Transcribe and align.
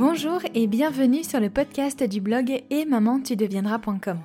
Bonjour 0.00 0.40
et 0.54 0.66
bienvenue 0.66 1.22
sur 1.22 1.40
le 1.40 1.50
podcast 1.50 2.02
du 2.02 2.22
blog 2.22 2.62
et 2.70 2.86
maman-tu-deviendras.com. 2.86 4.18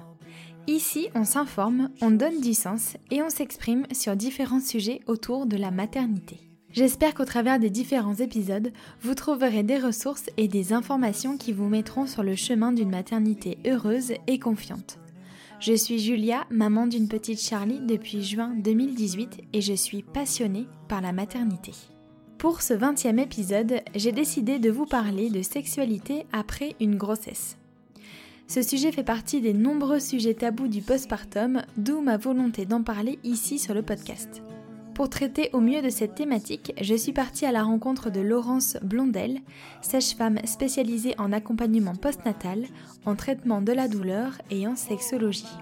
Ici, 0.68 1.10
on 1.16 1.26
s'informe, 1.26 1.90
on 2.02 2.12
donne 2.12 2.40
du 2.40 2.54
sens 2.54 2.96
et 3.12 3.22
on 3.22 3.30
s'exprime 3.30 3.86
sur 3.92 4.16
différents 4.16 4.62
sujets 4.62 5.02
autour 5.06 5.46
de 5.46 5.58
la 5.58 5.72
maternité. 5.72 6.40
J'espère 6.72 7.14
qu'au 7.14 7.26
travers 7.26 7.60
des 7.60 7.70
différents 7.70 8.16
épisodes, 8.16 8.72
vous 9.02 9.16
trouverez 9.16 9.64
des 9.64 9.78
ressources 9.78 10.30
et 10.38 10.48
des 10.48 10.72
informations 10.72 11.36
qui 11.36 11.52
vous 11.52 11.68
mettront 11.68 12.08
sur 12.08 12.24
le 12.24 12.38
chemin 12.38 12.72
d'une 12.72 12.90
maternité 12.90 13.58
heureuse 13.68 14.14
et 14.28 14.40
confiante. 14.40 14.98
Je 15.60 15.74
suis 15.74 16.00
Julia, 16.00 16.46
maman 16.52 16.88
d'une 16.88 17.10
petite 17.10 17.42
Charlie 17.42 17.82
depuis 17.82 18.24
juin 18.24 18.54
2018 18.56 19.42
et 19.52 19.60
je 19.60 19.74
suis 19.74 20.04
passionnée 20.04 20.68
par 20.88 21.02
la 21.02 21.12
maternité. 21.12 21.74
Pour 22.38 22.62
ce 22.62 22.74
20e 22.74 23.20
épisode, 23.20 23.82
j'ai 23.96 24.12
décidé 24.12 24.60
de 24.60 24.70
vous 24.70 24.86
parler 24.86 25.30
de 25.30 25.42
sexualité 25.42 26.26
après 26.34 26.76
une 26.82 26.98
grossesse. 26.98 27.58
Ce 28.48 28.62
sujet 28.62 28.92
fait 28.92 29.04
partie 29.04 29.42
des 29.42 29.54
nombreux 29.54 30.00
sujets 30.00 30.36
tabous 30.36 30.68
du 30.68 30.82
postpartum, 30.82 31.62
d'où 31.78 32.02
ma 32.02 32.18
volonté 32.18 32.66
d'en 32.66 32.84
parler 32.84 33.20
ici 33.24 33.58
sur 33.58 33.74
le 33.74 33.82
podcast. 33.82 34.44
Pour 34.94 35.10
traiter 35.10 35.50
au 35.54 35.60
mieux 35.60 35.82
de 35.82 35.90
cette 35.90 36.16
thématique, 36.16 36.74
je 36.80 36.96
suis 36.96 37.12
partie 37.14 37.46
à 37.46 37.52
la 37.52 37.64
rencontre 37.64 38.10
de 38.10 38.22
Laurence 38.22 38.78
Blondel, 38.84 39.40
sage-femme 39.82 40.40
spécialisée 40.46 41.16
en 41.18 41.32
accompagnement 41.34 41.96
postnatal, 41.96 42.66
en 43.06 43.16
traitement 43.16 43.62
de 43.62 43.72
la 43.72 43.88
douleur 43.88 44.34
et 44.52 44.68
en 44.68 44.76
sexologie. 44.76 45.58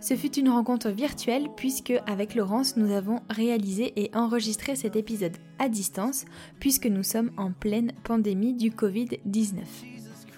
Ce 0.00 0.14
fut 0.16 0.38
une 0.38 0.48
rencontre 0.48 0.88
virtuelle 0.88 1.48
puisque 1.56 1.92
avec 2.06 2.34
Laurence 2.34 2.76
nous 2.76 2.90
avons 2.90 3.20
réalisé 3.28 3.92
et 3.96 4.10
enregistré 4.14 4.74
cet 4.74 4.96
épisode 4.96 5.36
à 5.58 5.68
distance 5.68 6.24
puisque 6.58 6.86
nous 6.86 7.02
sommes 7.02 7.30
en 7.36 7.52
pleine 7.52 7.92
pandémie 8.02 8.54
du 8.54 8.70
Covid-19. 8.70 9.58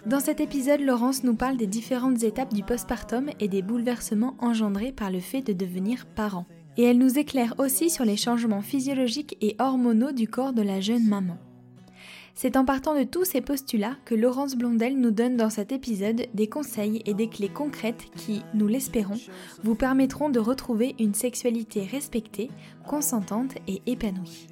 Dans 0.04 0.19
cet 0.19 0.41
épisode, 0.41 0.80
Laurence 0.80 1.22
nous 1.22 1.36
parle 1.36 1.56
des 1.56 1.69
différentes 1.69 2.24
étapes 2.24 2.52
du 2.52 2.64
postpartum 2.64 3.30
et 3.38 3.46
des 3.46 3.62
bouleversements 3.62 4.34
engendrés 4.41 4.91
par 4.91 5.12
le 5.12 5.20
fait 5.20 5.42
de 5.42 5.52
devenir 5.52 6.06
parent. 6.06 6.47
Et 6.76 6.82
elle 6.82 6.98
nous 6.98 7.19
éclaire 7.19 7.54
aussi 7.58 7.88
sur 7.88 8.04
les 8.04 8.16
changements 8.16 8.62
physiologiques 8.62 9.36
et 9.41 9.54
hormonaux 9.60 10.10
du 10.10 10.26
corps 10.26 10.54
de 10.54 10.62
la 10.62 10.80
jeune 10.80 11.06
maman. 11.06 11.38
C'est 12.34 12.56
en 12.56 12.64
partant 12.64 12.98
de 12.98 13.05
tous 13.05 13.25
ces 13.25 13.41
postulats 13.41 13.97
que 14.05 14.14
Laurence 14.14 14.56
Blondel 14.56 14.98
nous 14.98 15.11
donne 15.11 15.36
dans 15.36 15.50
cet 15.50 15.70
épisode 15.70 16.27
des 16.33 16.48
conseils 16.48 17.02
et 17.05 17.14
des 17.14 17.28
clés 17.28 17.48
concrètes 17.48 18.06
qui, 18.16 18.42
nous 18.55 18.66
l'espérons, 18.66 19.20
vous 19.62 19.75
permettront 19.75 20.30
de 20.30 20.41
retrouver 20.41 20.94
une 20.98 21.14
sexualité 21.14 21.84
respectée, 21.84 22.50
consentante 22.86 23.55
et 23.69 23.83
épanouie. 23.86 24.48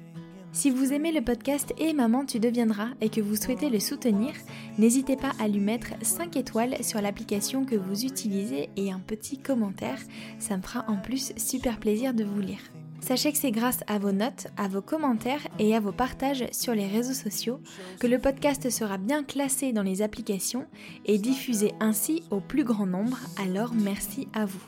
Si 0.53 0.69
vous 0.69 0.91
aimez 0.91 1.13
le 1.13 1.21
podcast 1.21 1.73
Et 1.79 1.93
Maman 1.93 2.25
tu 2.25 2.39
deviendras 2.39 2.89
et 2.99 3.07
que 3.07 3.21
vous 3.21 3.37
souhaitez 3.37 3.69
le 3.69 3.79
soutenir, 3.79 4.33
n'hésitez 4.77 5.15
pas 5.15 5.31
à 5.39 5.47
lui 5.47 5.61
mettre 5.61 5.93
5 6.01 6.35
étoiles 6.35 6.83
sur 6.83 7.01
l'application 7.01 7.63
que 7.63 7.75
vous 7.75 8.03
utilisez 8.03 8.69
et 8.75 8.91
un 8.91 8.99
petit 8.99 9.37
commentaire, 9.37 9.99
ça 10.39 10.57
me 10.57 10.61
fera 10.61 10.83
en 10.89 10.97
plus 10.97 11.31
super 11.37 11.79
plaisir 11.79 12.13
de 12.13 12.25
vous 12.25 12.41
lire. 12.41 12.59
Sachez 13.01 13.31
que 13.31 13.37
c'est 13.37 13.51
grâce 13.51 13.79
à 13.87 13.99
vos 13.99 14.11
notes, 14.11 14.47
à 14.57 14.67
vos 14.67 14.81
commentaires 14.81 15.45
et 15.59 15.75
à 15.75 15.79
vos 15.79 15.91
partages 15.91 16.45
sur 16.51 16.73
les 16.73 16.87
réseaux 16.87 17.13
sociaux 17.13 17.59
que 17.99 18.07
le 18.07 18.19
podcast 18.19 18.69
sera 18.69 18.97
bien 18.97 19.23
classé 19.23 19.73
dans 19.73 19.83
les 19.83 20.01
applications 20.01 20.65
et 21.05 21.17
diffusé 21.17 21.73
ainsi 21.79 22.23
au 22.29 22.39
plus 22.39 22.63
grand 22.63 22.85
nombre, 22.85 23.17
alors 23.37 23.73
merci 23.73 24.27
à 24.33 24.45
vous. 24.45 24.63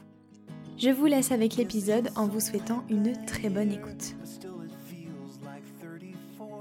Je 0.78 0.90
vous 0.90 1.06
laisse 1.06 1.32
avec 1.32 1.56
l'épisode 1.56 2.10
en 2.16 2.28
vous 2.28 2.40
souhaitant 2.40 2.84
une 2.90 3.14
très 3.26 3.50
bonne 3.50 3.72
écoute. 3.72 4.16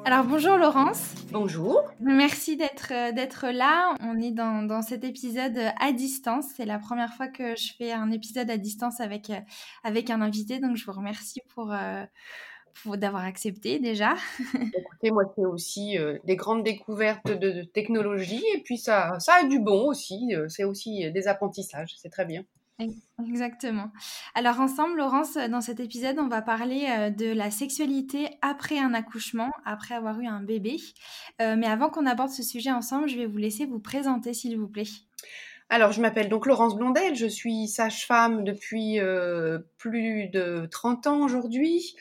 Alors 0.05 0.25
bonjour 0.25 0.57
Laurence. 0.57 1.15
Bonjour. 1.31 1.81
Merci 2.01 2.57
d'être 2.57 2.93
euh, 2.93 3.13
d'être 3.13 3.47
là. 3.49 3.95
On 4.01 4.21
est 4.21 4.33
dans, 4.33 4.63
dans, 4.63 4.83
cet 4.83 5.05
épisode 5.05 5.57
à 5.79 5.93
distance. 5.93 6.47
C'est 6.57 6.65
la 6.65 6.81
première 6.81 7.15
fois 7.15 7.29
que 7.29 7.55
je 7.55 7.73
fais 7.79 7.93
un 7.93 8.11
épisode 8.11 8.51
à 8.51 8.57
distance 8.57 9.01
avec 9.01 9.31
euh, 9.31 9.39
avec 9.85 10.11
un 10.11 10.21
invité, 10.21 10.59
donc 10.59 10.77
je 10.77 10.85
vous 10.85 10.93
remercie 10.93 11.41
pour, 11.55 11.73
euh, 11.73 12.05
pour 12.83 12.97
d'avoir 12.97 13.25
accepté 13.25 13.79
déjà. 13.79 14.15
Écoutez, 14.75 15.13
moi 15.13 15.23
c'est 15.37 15.45
aussi 15.45 15.97
des 16.25 16.35
grandes 16.37 16.65
découvertes 16.65 17.27
de, 17.29 17.51
de, 17.51 17.63
technologie 17.63 18.43
et 18.57 18.63
puis 18.63 18.79
ça 18.79 19.21
ça 19.21 19.35
a 19.43 19.45
du 19.45 19.61
bon 19.61 19.87
aussi. 19.87 20.35
c'est 20.49 20.65
aussi 20.65 21.13
des 21.13 21.29
apprentissages. 21.29 21.95
C'est 21.97 22.11
très 22.11 22.25
bien. 22.25 22.43
Exactement. 22.79 23.93
Alors 24.35 24.61
ensemble, 24.61 24.97
Laurence, 24.97 25.35
dans 25.35 25.61
cet 25.61 25.79
épisode, 25.79 26.19
on 26.19 26.29
va 26.29 26.43
parler 26.43 26.87
euh, 26.89 27.11
de 27.11 27.33
la 27.33 27.51
sexualité 27.51 28.29
après 28.41 28.79
un 28.79 28.95
accouchement, 28.95 29.51
après 29.65 29.95
avoir 29.95 30.19
eu 30.21 30.27
un 30.27 30.43
bébé. 30.43 30.77
Euh, 31.41 31.55
mais 31.57 31.67
avant 31.67 31.91
qu'on 31.91 32.07
aborde 32.07 32.31
ce 32.31 32.43
sujet 32.43 32.71
ensemble, 32.71 33.09
je 33.09 33.17
vais 33.17 33.27
vous 33.27 33.39
laisser 33.39 33.67
vous 33.67 33.79
présenter, 33.79 34.35
s'il 34.35 34.59
vous 34.59 34.69
plaît. 34.69 34.89
Alors, 35.69 35.93
je 35.93 36.01
m'appelle 36.01 36.29
donc 36.29 36.47
Laurence 36.47 36.77
Blondel, 36.77 37.15
je 37.15 37.27
suis 37.27 37.67
sage-femme 37.67 38.45
depuis 38.45 39.01
euh, 39.01 39.59
plus 39.79 40.29
de 40.29 40.67
30 40.71 41.07
ans 41.07 41.25
aujourd'hui. 41.25 41.95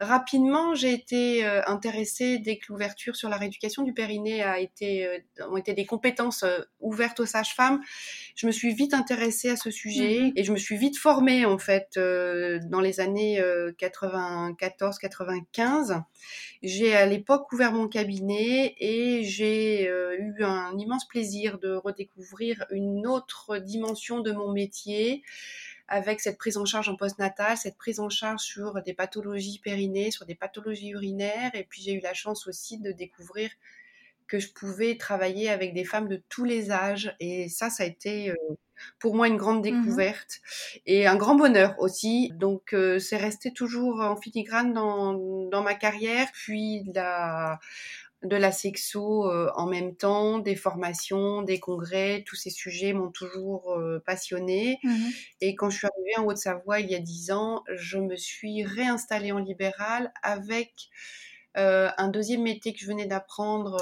Rapidement, 0.00 0.74
j'ai 0.74 0.92
été 0.92 1.46
euh, 1.46 1.62
intéressée 1.66 2.38
dès 2.38 2.58
que 2.58 2.64
l'ouverture 2.68 3.14
sur 3.14 3.28
la 3.28 3.36
rééducation 3.36 3.84
du 3.84 3.94
périnée 3.94 4.42
a 4.42 4.58
été, 4.58 5.06
euh, 5.06 5.20
ont 5.48 5.56
été 5.56 5.72
des 5.72 5.86
compétences 5.86 6.42
euh, 6.42 6.62
ouvertes 6.80 7.20
aux 7.20 7.26
sages-femmes. 7.26 7.80
Je 8.34 8.48
me 8.48 8.52
suis 8.52 8.74
vite 8.74 8.92
intéressée 8.92 9.50
à 9.50 9.56
ce 9.56 9.70
sujet 9.70 10.20
mhm. 10.20 10.32
et 10.34 10.42
je 10.42 10.50
me 10.50 10.56
suis 10.56 10.76
vite 10.76 10.98
formée 10.98 11.44
en 11.44 11.58
fait 11.58 11.96
dans 11.96 12.80
les 12.80 12.98
années 12.98 13.40
94-95. 13.78 16.02
J'ai 16.62 16.96
à 16.96 17.06
l'époque 17.06 17.52
ouvert 17.52 17.70
mon 17.72 17.86
cabinet 17.86 18.74
et 18.80 19.22
j'ai 19.22 19.84
eu 19.84 20.42
un 20.42 20.76
immense 20.76 21.06
plaisir 21.06 21.58
de 21.58 21.74
redécouvrir 21.74 22.66
une 22.70 23.06
autre 23.06 23.58
dimension 23.58 24.18
de 24.20 24.32
mon 24.32 24.50
métier 24.52 25.22
avec 25.88 26.20
cette 26.20 26.38
prise 26.38 26.56
en 26.56 26.64
charge 26.64 26.88
en 26.88 26.96
postnatal, 26.96 27.56
cette 27.56 27.76
prise 27.76 28.00
en 28.00 28.08
charge 28.08 28.40
sur 28.40 28.82
des 28.82 28.94
pathologies 28.94 29.60
périnées, 29.62 30.10
sur 30.10 30.24
des 30.26 30.34
pathologies 30.34 30.90
urinaires. 30.90 31.54
Et 31.54 31.64
puis 31.64 31.82
j'ai 31.82 31.92
eu 31.92 32.00
la 32.00 32.14
chance 32.14 32.46
aussi 32.46 32.78
de 32.78 32.92
découvrir 32.92 33.50
que 34.26 34.38
je 34.38 34.52
pouvais 34.52 34.96
travailler 34.96 35.50
avec 35.50 35.74
des 35.74 35.84
femmes 35.84 36.08
de 36.08 36.22
tous 36.28 36.44
les 36.44 36.70
âges. 36.70 37.14
Et 37.20 37.48
ça, 37.48 37.68
ça 37.68 37.82
a 37.82 37.86
été 37.86 38.30
euh, 38.30 38.34
pour 38.98 39.14
moi 39.14 39.28
une 39.28 39.36
grande 39.36 39.58
mmh 39.58 39.62
découverte 39.62 40.40
et 40.86 41.06
un 41.06 41.16
grand 41.16 41.34
bonheur 41.34 41.74
aussi. 41.78 42.32
Donc 42.34 42.72
euh, 42.72 42.98
c'est 42.98 43.16
resté 43.16 43.52
toujours 43.52 44.00
en 44.00 44.16
filigrane 44.16 44.72
dans, 44.72 45.12
dans 45.48 45.62
ma 45.62 45.74
carrière. 45.74 46.28
Puis 46.32 46.84
la, 46.94 47.60
de 48.24 48.36
la 48.36 48.52
sexo 48.52 49.30
euh, 49.30 49.50
en 49.54 49.66
même 49.66 49.94
temps, 49.94 50.38
des 50.38 50.56
formations, 50.56 51.42
des 51.42 51.60
congrès, 51.60 52.24
tous 52.26 52.36
ces 52.36 52.50
sujets 52.50 52.92
m'ont 52.92 53.10
toujours 53.10 53.72
euh, 53.74 54.02
passionnée. 54.04 54.78
Mmh 54.82 54.90
et 55.40 55.54
quand 55.56 55.68
je 55.68 55.76
suis 55.76 55.86
arrivée 55.86 56.16
en 56.16 56.24
Haute-Savoie 56.24 56.80
il 56.80 56.90
y 56.90 56.94
a 56.94 57.00
dix 57.00 57.30
ans, 57.30 57.64
je 57.74 57.98
me 57.98 58.16
suis 58.16 58.64
réinstallée 58.64 59.30
en 59.30 59.38
libéral 59.38 60.10
avec 60.22 60.88
euh, 61.58 61.90
un 61.98 62.08
deuxième 62.08 62.42
métier 62.42 62.72
que 62.72 62.78
je 62.80 62.86
venais 62.86 63.04
d'apprendre 63.04 63.76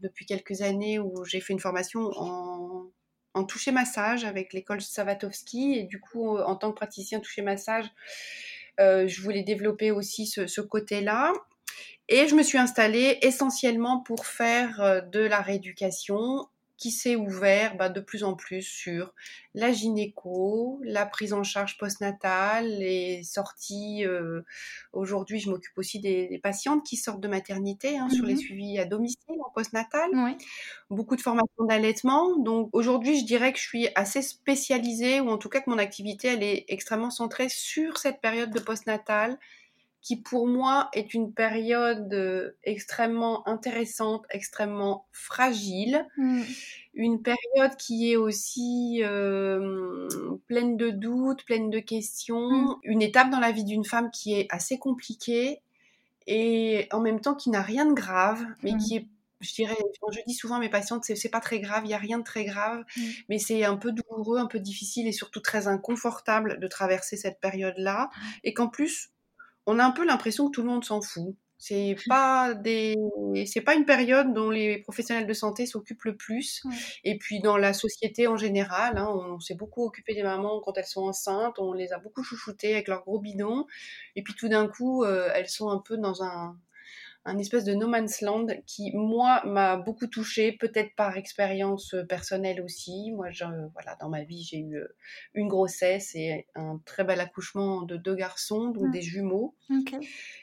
depuis 0.00 0.24
quelques 0.24 0.62
années 0.62 0.98
où 0.98 1.24
j'ai 1.24 1.40
fait 1.40 1.52
une 1.52 1.60
formation 1.60 2.10
en, 2.16 2.86
en 3.34 3.44
toucher 3.44 3.72
massage 3.72 4.24
avec 4.24 4.54
l'école 4.54 4.80
Savatowski. 4.80 5.74
Et 5.74 5.84
du 5.84 6.00
coup 6.00 6.38
en 6.38 6.56
tant 6.56 6.70
que 6.70 6.76
praticien 6.76 7.20
toucher 7.20 7.42
massage 7.42 7.90
je 8.78 9.20
voulais 9.20 9.42
développer 9.42 9.90
aussi 9.90 10.26
ce, 10.26 10.46
ce 10.46 10.62
côté-là 10.62 11.32
et 12.12 12.28
je 12.28 12.34
me 12.34 12.42
suis 12.42 12.58
installée 12.58 13.18
essentiellement 13.22 14.00
pour 14.00 14.26
faire 14.26 14.82
euh, 14.82 15.00
de 15.00 15.20
la 15.20 15.40
rééducation 15.40 16.46
qui 16.76 16.90
s'est 16.90 17.16
ouvert 17.16 17.76
bah, 17.76 17.88
de 17.88 18.00
plus 18.00 18.22
en 18.22 18.34
plus 18.34 18.62
sur 18.62 19.14
la 19.54 19.72
gynéco, 19.72 20.80
la 20.82 21.06
prise 21.06 21.32
en 21.32 21.44
charge 21.44 21.78
postnatale, 21.78 22.66
les 22.66 23.22
sorties. 23.22 24.04
Euh, 24.04 24.42
aujourd'hui, 24.92 25.38
je 25.38 25.48
m'occupe 25.48 25.78
aussi 25.78 26.00
des, 26.00 26.38
patientes 26.42 26.84
qui 26.84 26.96
sortent 26.96 27.20
de 27.20 27.28
maternité 27.28 27.96
hein, 27.96 28.10
sur 28.10 28.26
les 28.26 28.34
mmh 28.34 28.38
suivis 28.38 28.78
à 28.78 28.84
domicile 28.84 29.36
en 29.46 29.50
postnatal. 29.50 30.10
Beaucoup 30.90 31.16
de 31.16 31.22
formations 31.22 31.64
d'allaitement. 31.66 32.36
Donc 32.36 32.68
aujourd'hui, 32.72 33.18
je 33.20 33.24
dirais 33.24 33.52
que 33.52 33.58
je 33.58 33.64
suis 33.64 33.88
assez 33.94 34.20
spécialisée, 34.20 35.20
ou 35.20 35.30
en 35.30 35.38
tout 35.38 35.48
cas 35.48 35.60
que 35.60 35.70
mon 35.70 35.78
activité, 35.78 36.28
elle 36.28 36.42
est 36.42 36.64
extrêmement 36.68 37.10
centrée 37.10 37.48
sur 37.48 37.96
cette 37.96 38.20
période 38.20 38.50
de 38.50 38.60
postnatal 38.60 39.38
qui 40.02 40.16
pour 40.16 40.48
moi 40.48 40.90
est 40.92 41.14
une 41.14 41.32
période 41.32 42.12
euh, 42.12 42.50
extrêmement 42.64 43.46
intéressante, 43.48 44.24
extrêmement 44.30 45.06
fragile, 45.12 46.06
mm. 46.16 46.42
une 46.94 47.22
période 47.22 47.76
qui 47.78 48.10
est 48.10 48.16
aussi 48.16 49.00
euh, 49.04 50.08
pleine 50.48 50.76
de 50.76 50.90
doutes, 50.90 51.44
pleine 51.44 51.70
de 51.70 51.78
questions, 51.78 52.50
mm. 52.50 52.78
une 52.82 53.00
étape 53.00 53.30
dans 53.30 53.40
la 53.40 53.52
vie 53.52 53.64
d'une 53.64 53.84
femme 53.84 54.10
qui 54.10 54.34
est 54.34 54.48
assez 54.50 54.76
compliquée 54.78 55.60
et 56.26 56.88
en 56.92 57.00
même 57.00 57.20
temps 57.20 57.34
qui 57.34 57.50
n'a 57.50 57.62
rien 57.62 57.86
de 57.86 57.94
grave, 57.94 58.44
mais 58.62 58.72
mm. 58.72 58.78
qui 58.78 58.96
est 58.96 59.06
je 59.42 59.54
dirais, 59.54 59.76
je 60.12 60.20
dis 60.24 60.34
souvent 60.34 60.56
à 60.56 60.60
mes 60.60 60.68
patientes, 60.68 61.04
c'est 61.04 61.28
pas 61.28 61.40
très 61.40 61.58
grave, 61.58 61.82
il 61.84 61.88
n'y 61.88 61.94
a 61.94 61.98
rien 61.98 62.18
de 62.18 62.22
très 62.22 62.44
grave, 62.44 62.84
mais 63.28 63.38
c'est 63.38 63.64
un 63.64 63.76
peu 63.76 63.90
douloureux, 63.90 64.38
un 64.38 64.46
peu 64.46 64.60
difficile 64.60 65.08
et 65.08 65.12
surtout 65.12 65.40
très 65.40 65.66
inconfortable 65.66 66.60
de 66.60 66.66
traverser 66.68 67.16
cette 67.16 67.40
période-là. 67.40 68.08
Et 68.44 68.54
qu'en 68.54 68.68
plus, 68.68 69.11
on 69.66 69.78
a 69.78 69.84
un 69.84 69.90
peu 69.92 70.04
l'impression 70.04 70.46
que 70.48 70.52
tout 70.52 70.62
le 70.62 70.68
monde 70.68 70.84
s'en 70.84 71.00
fout. 71.00 71.36
C'est 71.58 71.94
pas 72.08 72.54
des, 72.54 72.96
c'est 73.46 73.60
pas 73.60 73.76
une 73.76 73.84
période 73.84 74.34
dont 74.34 74.50
les 74.50 74.78
professionnels 74.78 75.28
de 75.28 75.32
santé 75.32 75.64
s'occupent 75.64 76.02
le 76.02 76.16
plus. 76.16 76.60
Et 77.04 77.18
puis 77.18 77.38
dans 77.38 77.56
la 77.56 77.72
société 77.72 78.26
en 78.26 78.36
général, 78.36 78.98
hein, 78.98 79.08
on 79.08 79.38
s'est 79.38 79.54
beaucoup 79.54 79.84
occupé 79.84 80.12
des 80.14 80.24
mamans 80.24 80.60
quand 80.60 80.76
elles 80.76 80.86
sont 80.86 81.02
enceintes, 81.02 81.60
on 81.60 81.72
les 81.72 81.92
a 81.92 81.98
beaucoup 81.98 82.24
chouchoutées 82.24 82.72
avec 82.72 82.88
leurs 82.88 83.02
gros 83.02 83.20
bidons. 83.20 83.66
Et 84.16 84.24
puis 84.24 84.34
tout 84.34 84.48
d'un 84.48 84.66
coup, 84.66 85.04
euh, 85.04 85.30
elles 85.36 85.48
sont 85.48 85.68
un 85.70 85.78
peu 85.78 85.96
dans 85.96 86.24
un, 86.24 86.58
un 87.24 87.38
espèce 87.38 87.64
de 87.64 87.74
no 87.74 87.86
man's 87.86 88.20
land 88.20 88.46
qui, 88.66 88.90
moi, 88.94 89.42
m'a 89.44 89.76
beaucoup 89.76 90.06
touchée, 90.06 90.52
peut-être 90.52 90.94
par 90.96 91.16
expérience 91.16 91.94
euh, 91.94 92.04
personnelle 92.04 92.60
aussi. 92.60 93.12
Moi, 93.12 93.30
je, 93.30 93.44
voilà, 93.72 93.96
dans 94.00 94.08
ma 94.08 94.24
vie, 94.24 94.42
j'ai 94.42 94.58
eu 94.58 94.76
euh, 94.76 94.88
une 95.34 95.48
grossesse 95.48 96.14
et 96.14 96.46
un 96.54 96.80
très 96.84 97.04
bel 97.04 97.20
accouchement 97.20 97.82
de 97.82 97.96
deux 97.96 98.16
garçons, 98.16 98.70
donc 98.70 98.90
des 98.90 99.02
jumeaux. 99.02 99.54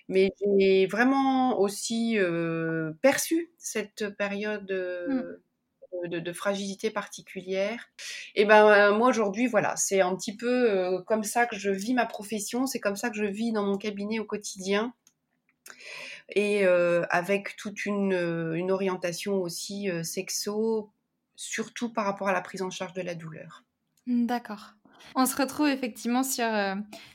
Mais 0.07 0.31
j'ai 0.41 0.87
vraiment 0.87 1.59
aussi 1.59 2.17
euh, 2.17 2.93
perçu 3.01 3.51
cette 3.57 4.09
période. 4.17 4.71
Mm. 5.09 5.37
De, 6.07 6.31
fragilité 6.31 6.91
particulière. 6.91 7.89
Et 8.33 8.45
ben 8.45 8.91
moi 8.91 9.09
aujourd'hui 9.09 9.47
voilà, 9.47 9.75
c'est 9.75 9.99
un 9.99 10.15
petit 10.15 10.37
peu 10.37 11.03
comme 11.07 11.23
ça 11.23 11.45
que 11.45 11.57
je 11.57 11.71
vis 11.71 11.93
ma 11.93 12.05
profession, 12.05 12.67
c'est 12.67 12.79
comme 12.79 12.95
ça 12.95 13.09
que 13.09 13.17
je 13.17 13.25
vis 13.25 13.51
dans 13.51 13.65
mon 13.65 13.77
cabinet 13.77 14.19
au 14.19 14.23
quotidien 14.23 14.93
et 16.35 16.65
avec 16.65 17.55
toute 17.55 17.85
une, 17.85 18.71
orientation 18.71 19.35
aussi 19.35 19.89
sexo, 20.03 20.91
surtout 21.35 21.91
par 21.91 22.05
rapport 22.05 22.27
à 22.27 22.33
la 22.33 22.41
prise 22.41 22.61
en 22.61 22.69
charge 22.69 22.93
de 22.93 23.01
la 23.01 23.15
douleur. 23.15 23.63
Mmh, 24.05 24.25
d'accord. 24.25 24.73
On 25.15 25.25
se 25.25 25.35
retrouve 25.35 25.67
effectivement 25.67 26.23
sur, 26.23 26.47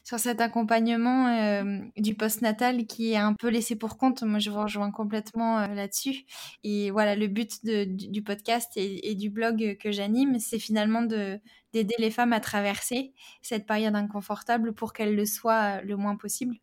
sur 0.03 0.19
cet 0.19 0.41
accompagnement 0.41 1.63
du 1.97 2.15
postnatal 2.15 2.87
qui 2.87 3.13
est 3.13 3.17
un 3.17 3.35
peu 3.35 3.49
laissé 3.49 3.77
pour 3.77 3.97
compte. 3.97 4.23
Moi, 4.23 4.39
je 4.39 4.51
vous 4.51 4.61
rejoins 4.61 4.91
complètement 4.91 5.67
là-dessus. 5.67 6.25
Et 6.63 6.91
voilà, 6.91 7.15
le 7.17 7.29
but 7.29 7.65
du, 7.65 8.23
podcast 8.23 8.73
et, 8.77 9.11
et, 9.11 9.15
du 9.15 9.31
blog 9.31 9.77
que 9.81 9.93
j'anime, 9.93 10.39
c'est 10.39 10.59
finalement 10.59 11.03
d'aider 11.03 11.95
les 11.99 12.11
femmes 12.11 12.33
à 12.33 12.41
traverser 12.41 13.13
cette 13.43 13.67
période 13.67 13.95
inconfortable 13.95 14.75
pour 14.75 14.93
qu'elles 14.93 15.15
le 15.15 15.27
soient 15.27 15.81
le 15.83 15.97
moins 15.97 16.17
possible. 16.17 16.57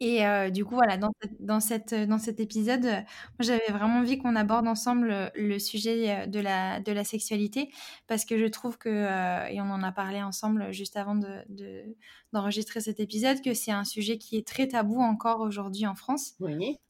Et 0.00 0.26
euh, 0.26 0.50
du 0.50 0.64
coup, 0.64 0.74
voilà, 0.74 0.96
dans, 0.96 1.10
dans, 1.40 1.60
cette, 1.60 1.94
dans 1.94 2.18
cet 2.18 2.40
épisode, 2.40 2.84
euh, 2.84 3.00
j'avais 3.40 3.70
vraiment 3.70 3.98
envie 3.98 4.18
qu'on 4.18 4.36
aborde 4.36 4.66
ensemble 4.68 5.30
le 5.34 5.58
sujet 5.58 6.26
de 6.26 6.40
la, 6.40 6.80
de 6.80 6.92
la 6.92 7.04
sexualité 7.04 7.70
parce 8.06 8.24
que 8.24 8.38
je 8.38 8.46
trouve 8.46 8.78
que, 8.78 8.88
et 9.50 9.60
on 9.60 9.70
en 9.70 9.82
a 9.82 9.92
parlé 9.92 10.22
ensemble 10.22 10.72
juste 10.72 10.96
avant 10.96 11.14
d'enregistrer 11.14 11.46
de, 11.48 11.96
d'enregistrer 12.32 12.80
cet 12.80 13.00
épisode, 13.00 13.40
que 13.42 13.54
c'est 13.54 13.72
un 13.72 13.84
sujet 13.84 14.18
qui 14.18 14.36
est 14.36 14.46
très 14.46 14.68
tabou 14.68 15.00
encore 15.00 15.40
aujourd'hui 15.40 15.86
en 15.86 15.94
France, 15.94 16.34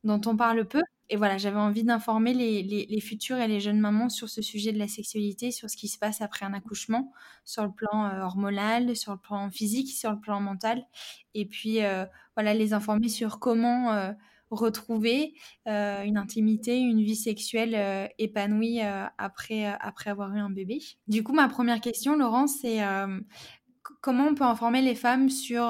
dont 0.04 0.20
on 0.26 0.36
parle 0.36 0.66
peu. 0.66 0.82
Et 1.12 1.16
voilà, 1.16 1.36
j'avais 1.36 1.58
envie 1.58 1.84
d'informer 1.84 2.32
les, 2.32 2.62
les, 2.62 3.00
futures 3.02 3.36
et 3.36 3.46
les 3.46 3.60
jeunes 3.60 3.78
mamans 3.78 4.08
sur 4.08 4.30
ce 4.30 4.40
sujet 4.40 4.72
de 4.72 4.78
la 4.78 4.88
sexualité, 4.88 5.50
sur 5.50 5.68
ce 5.68 5.76
qui 5.76 5.88
se 5.88 5.98
passe 5.98 6.22
après 6.22 6.46
un 6.46 6.54
accouchement, 6.54 7.12
sur 7.44 7.64
le 7.64 7.70
plan 7.70 8.06
euh, 8.06 8.22
hormonal, 8.22 8.96
sur 8.96 9.12
le 9.12 9.18
plan 9.18 9.50
physique, 9.50 9.90
sur 9.90 10.10
le 10.10 10.18
plan 10.18 10.40
mental. 10.40 10.86
Et 11.34 11.44
puis, 11.44 11.84
euh, 11.84 12.06
voilà, 12.34 12.54
les 12.54 12.72
informer 12.72 13.10
sur 13.10 13.40
comment 13.40 13.92
euh, 13.92 14.12
retrouver 14.48 15.34
une 15.66 16.16
intimité, 16.16 16.78
une 16.78 17.02
vie 17.02 17.16
sexuelle 17.16 18.10
épanouie 18.18 18.80
après, 19.18 19.64
après 19.64 20.10
avoir 20.10 20.34
eu 20.34 20.38
un 20.38 20.50
bébé. 20.50 20.78
Du 21.08 21.22
coup, 21.22 21.32
ma 21.32 21.48
première 21.48 21.80
question, 21.80 22.16
Laurence, 22.16 22.56
c'est 22.60 22.80
comment 24.02 24.26
on 24.28 24.34
peut 24.34 24.44
informer 24.44 24.82
les 24.82 24.94
femmes 24.94 25.30
sur 25.30 25.62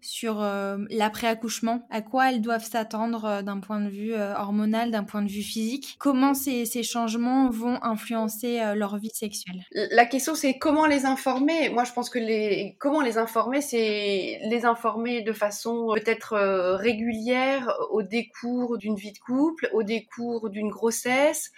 sur 0.00 0.42
euh, 0.42 0.78
l'après-accouchement, 0.90 1.86
à 1.90 2.02
quoi 2.02 2.30
elles 2.30 2.40
doivent 2.40 2.64
s'attendre 2.64 3.24
euh, 3.24 3.42
d'un 3.42 3.60
point 3.60 3.80
de 3.80 3.88
vue 3.88 4.14
euh, 4.14 4.34
hormonal, 4.34 4.90
d'un 4.90 5.04
point 5.04 5.22
de 5.22 5.28
vue 5.28 5.42
physique, 5.42 5.96
comment 5.98 6.34
ces, 6.34 6.64
ces 6.64 6.82
changements 6.82 7.50
vont 7.50 7.82
influencer 7.82 8.60
leur 8.74 8.96
vie 8.98 9.10
sexuelle? 9.12 9.64
La 9.72 10.06
question 10.06 10.34
c'est 10.34 10.58
comment 10.58 10.86
les 10.86 11.04
informer? 11.04 11.68
Moi 11.68 11.84
je 11.84 11.92
pense 11.92 12.10
que 12.10 12.18
les 12.18 12.76
comment 12.78 13.00
les 13.00 13.18
informer, 13.18 13.60
c'est 13.60 14.40
les 14.42 14.64
informer 14.64 15.22
de 15.22 15.32
façon 15.32 15.92
peut-être 15.94 16.36
régulière 16.76 17.72
au 17.90 18.02
décours 18.02 18.78
d'une 18.78 18.96
vie 18.96 19.12
de 19.12 19.18
couple, 19.18 19.68
au 19.72 19.82
décours 19.82 20.50
d'une 20.50 20.68
grossesse, 20.68 21.52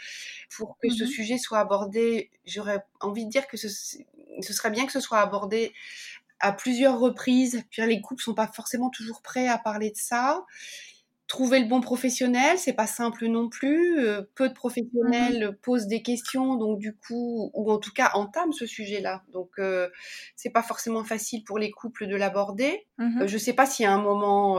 pour 0.57 0.79
que 0.79 0.89
ce 0.91 1.05
mmh 1.05 1.07
sujet 1.07 1.39
soit 1.39 1.59
abordé. 1.59 2.31
J'aurais 2.47 2.85
envie 3.01 3.27
de 3.27 3.31
dire 3.31 3.47
que 3.47 3.57
ce, 3.57 3.69
ce 3.69 4.53
serait 4.53 4.71
bien 4.71 4.87
que 4.87 4.93
ce 4.93 5.01
soit 5.01 5.19
abordé 5.19 5.73
à 6.43 6.53
plusieurs 6.53 6.99
reprises. 6.99 7.65
Puis 7.71 7.87
les 7.87 8.01
couples 8.03 8.23
sont 8.23 8.35
pas 8.35 8.49
forcément 8.49 8.91
toujours 8.91 9.23
prêts 9.23 9.49
à 9.49 9.57
parler 9.57 9.91
de 9.91 9.97
ça. 9.97 10.45
Trouver 11.29 11.61
le 11.61 11.67
bon 11.67 11.81
professionnel, 11.81 12.59
c'est 12.59 12.75
pas 12.75 12.87
simple 12.87 13.27
non 13.27 13.49
plus. 13.49 14.01
Euh, 14.01 14.23
peu 14.35 14.51
de 14.51 14.55
professionnels 14.55 15.47
mhm. 15.47 15.57
posent 15.63 15.87
des 15.87 16.03
questions, 16.03 16.57
donc 16.57 16.79
du 16.79 16.95
coup, 16.95 17.51
ou 17.55 17.73
en 17.73 17.79
tout 17.79 17.93
cas 17.93 18.11
entament 18.15 18.53
ce 18.53 18.67
sujet-là. 18.67 19.23
Donc 19.33 19.51
euh, 19.59 19.89
c'est 20.37 20.51
pas 20.51 20.63
forcément 20.63 21.05
facile 21.05 21.43
pour 21.45 21.59
les 21.59 21.71
couples 21.71 22.07
de 22.07 22.17
l'aborder. 22.17 22.87
Mhm. 22.99 23.23
Euh, 23.23 23.27
je 23.27 23.39
sais 23.39 23.55
pas 23.55 23.65
s'il 23.65 23.85
y 23.85 23.87
a 23.87 23.95
un 23.95 24.03
moment 24.03 24.59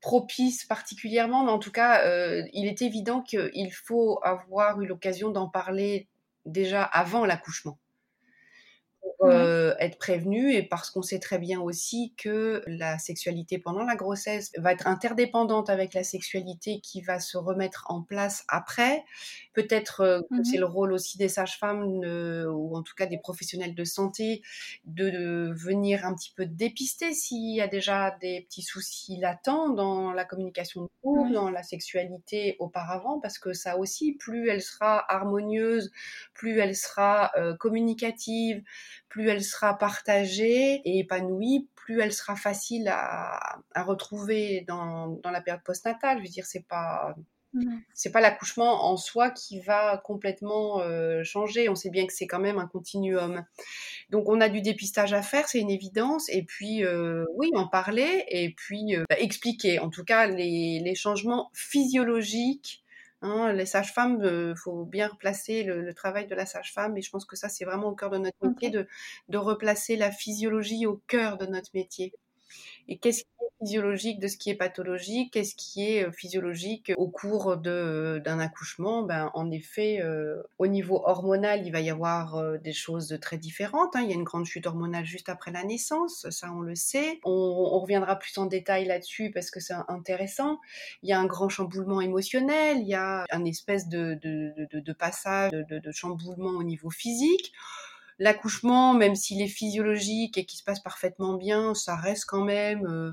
propice 0.00 0.64
particulièrement, 0.64 1.44
mais 1.44 1.52
en 1.52 1.60
tout 1.60 1.70
cas, 1.70 2.02
il 2.52 2.66
est 2.66 2.82
évident 2.82 3.22
qu'il 3.22 3.72
faut 3.72 4.18
avoir 4.24 4.80
eu 4.80 4.86
l'occasion 4.86 5.30
d'en 5.30 5.48
parler 5.48 6.08
déjà 6.44 6.82
avant 6.82 7.24
l'accouchement. 7.24 7.78
Euh, 9.24 9.74
être 9.78 9.98
prévenu 9.98 10.52
et 10.52 10.62
parce 10.62 10.90
qu'on 10.90 11.02
sait 11.02 11.18
très 11.18 11.38
bien 11.38 11.60
aussi 11.60 12.14
que 12.16 12.62
la 12.66 12.98
sexualité 12.98 13.58
pendant 13.58 13.84
la 13.84 13.96
grossesse 13.96 14.52
va 14.58 14.72
être 14.72 14.86
interdépendante 14.86 15.70
avec 15.70 15.94
la 15.94 16.04
sexualité 16.04 16.80
qui 16.80 17.00
va 17.00 17.20
se 17.20 17.36
remettre 17.36 17.84
en 17.88 18.02
place 18.02 18.44
après. 18.48 19.04
Peut-être 19.52 20.00
euh, 20.00 20.20
que 20.22 20.40
mmh 20.40 20.44
c'est 20.44 20.58
le 20.58 20.66
rôle 20.66 20.92
aussi 20.92 21.18
des 21.18 21.28
sages-femmes 21.28 21.84
ou 21.84 22.76
en 22.76 22.82
tout 22.82 22.94
cas 22.96 23.06
des 23.06 23.18
professionnels 23.18 23.74
de 23.74 23.84
santé 23.84 24.42
de, 24.84 25.52
venir 25.54 26.04
un 26.04 26.14
petit 26.14 26.32
peu 26.34 26.46
dépister 26.46 27.12
s'il 27.12 27.54
y 27.54 27.60
a 27.60 27.68
déjà 27.68 28.16
des 28.20 28.42
petits 28.42 28.62
soucis 28.62 29.16
latents 29.16 29.68
dans 29.68 30.12
la 30.12 30.24
communication 30.24 30.82
de 30.82 30.88
couple, 31.02 31.32
dans 31.32 31.50
la 31.50 31.62
sexualité 31.62 32.56
auparavant, 32.58 33.20
parce 33.20 33.38
que 33.38 33.52
ça 33.52 33.78
aussi, 33.78 34.12
plus 34.12 34.48
elle 34.48 34.62
sera 34.62 35.04
harmonieuse, 35.12 35.92
plus 36.34 36.58
elle 36.58 36.76
sera 36.76 37.30
euh, 37.36 37.54
communicative, 37.56 38.62
plus 39.12 39.28
elle 39.28 39.44
sera 39.44 39.76
partagée 39.76 40.80
et 40.86 41.00
épanouie, 41.00 41.68
plus 41.74 42.00
elle 42.00 42.14
sera 42.14 42.34
facile 42.34 42.88
à, 42.88 43.60
retrouver 43.76 44.64
dans, 44.66 45.20
la 45.22 45.42
période 45.42 45.62
postnatale. 45.62 46.16
Je 46.16 46.22
veux 46.22 46.30
dire, 46.30 46.46
c'est 46.46 46.66
pas 46.66 47.14
c'est 47.92 48.10
pas 48.10 48.22
l'accouchement 48.22 48.90
en 48.90 48.96
soi 48.96 49.28
qui 49.28 49.60
va 49.60 49.98
complètement 49.98 50.80
euh, 50.80 51.22
changer. 51.24 51.68
On 51.68 51.74
sait 51.74 51.90
bien 51.90 52.06
que 52.06 52.14
c'est 52.14 52.26
quand 52.26 52.40
même 52.40 52.56
un 52.56 52.66
continuum. 52.66 53.44
Donc 54.08 54.30
on 54.30 54.40
a 54.40 54.48
du 54.48 54.62
dépistage 54.62 55.12
à 55.12 55.20
faire, 55.20 55.46
c'est 55.46 55.60
une 55.60 55.70
évidence. 55.70 56.30
Et 56.30 56.42
puis 56.42 56.82
euh, 56.82 57.26
oui, 57.34 57.50
en 57.54 57.68
parler 57.68 58.24
et 58.28 58.54
puis 58.54 58.96
euh, 58.96 59.04
bah, 59.10 59.16
expliquer. 59.18 59.78
En 59.78 59.90
tout 59.90 60.04
cas, 60.04 60.26
les 60.26 60.94
changements 60.94 61.50
physiologiques 61.52 62.82
Hein, 63.22 63.52
les 63.52 63.66
sages-femmes, 63.66 64.18
il 64.20 64.26
euh, 64.26 64.54
faut 64.56 64.84
bien 64.84 65.08
replacer 65.08 65.62
le, 65.62 65.94
travail 65.94 66.26
de 66.26 66.34
la 66.34 66.44
sage-femme, 66.44 66.96
et 66.96 67.02
je 67.02 67.10
pense 67.10 67.24
que 67.24 67.36
ça, 67.36 67.48
c'est 67.48 67.64
vraiment 67.64 67.88
au 67.88 67.94
cœur 67.94 68.10
de 68.10 68.18
notre 68.18 68.36
métier, 68.42 68.70
de, 68.70 68.88
de 69.28 69.38
replacer 69.38 69.96
la 69.96 70.10
physiologie 70.10 70.86
au 70.86 71.00
cœur 71.06 71.38
de 71.38 71.46
notre 71.46 71.70
métier. 71.72 72.12
Et 72.88 72.98
qu'est-ce 72.98 73.22
qui 73.22 73.30
est 73.40 73.64
physiologique 73.64 74.18
de 74.20 74.28
ce 74.28 74.36
qui 74.36 74.50
est 74.50 74.54
pathologique? 74.54 75.32
Qu'est-ce 75.32 75.54
qui 75.54 75.88
est 75.88 76.06
euh, 76.06 76.12
physiologique 76.12 76.92
au 76.96 77.08
cours 77.08 77.56
d'un 77.56 78.38
accouchement? 78.38 79.02
Ben, 79.02 79.30
En 79.34 79.50
effet, 79.50 80.00
euh, 80.02 80.42
au 80.58 80.66
niveau 80.66 81.02
hormonal, 81.04 81.66
il 81.66 81.70
va 81.70 81.80
y 81.80 81.90
avoir 81.90 82.36
euh, 82.36 82.58
des 82.58 82.72
choses 82.72 83.18
très 83.20 83.38
différentes. 83.38 83.94
Hein. 83.94 84.02
Il 84.02 84.10
y 84.10 84.12
a 84.12 84.16
une 84.16 84.24
grande 84.24 84.46
chute 84.46 84.66
hormonale 84.66 85.04
juste 85.04 85.28
après 85.28 85.52
la 85.52 85.64
naissance, 85.64 86.28
ça 86.30 86.52
on 86.52 86.60
le 86.60 86.74
sait. 86.74 87.20
On, 87.24 87.80
reviendra 87.82 88.16
plus 88.16 88.36
en 88.38 88.46
détail 88.46 88.84
là-dessus 88.84 89.30
parce 89.32 89.50
que 89.50 89.58
c'est 89.58 89.74
intéressant. 89.88 90.60
Il 91.02 91.08
y 91.08 91.12
a 91.12 91.18
un 91.18 91.26
grand 91.26 91.48
chamboulement 91.48 92.00
émotionnel, 92.00 92.78
il 92.78 92.86
y 92.86 92.94
a 92.94 93.24
un 93.30 93.44
espèce 93.44 93.88
de, 93.88 94.18
de, 94.22 94.52
de, 94.70 94.80
de 94.80 94.92
passage, 94.92 95.50
de 95.52 95.90
chamboulement 95.90 96.50
au 96.50 96.62
niveau 96.62 96.90
physique 96.90 97.52
l'accouchement, 98.18 98.94
même 98.94 99.14
s'il 99.14 99.42
est 99.42 99.48
physiologique 99.48 100.38
et 100.38 100.44
qu'il 100.44 100.58
se 100.58 100.64
passe 100.64 100.80
parfaitement 100.80 101.34
bien, 101.34 101.74
ça 101.74 101.96
reste 101.96 102.24
quand 102.26 102.44
même 102.44 102.86
euh, 102.86 103.12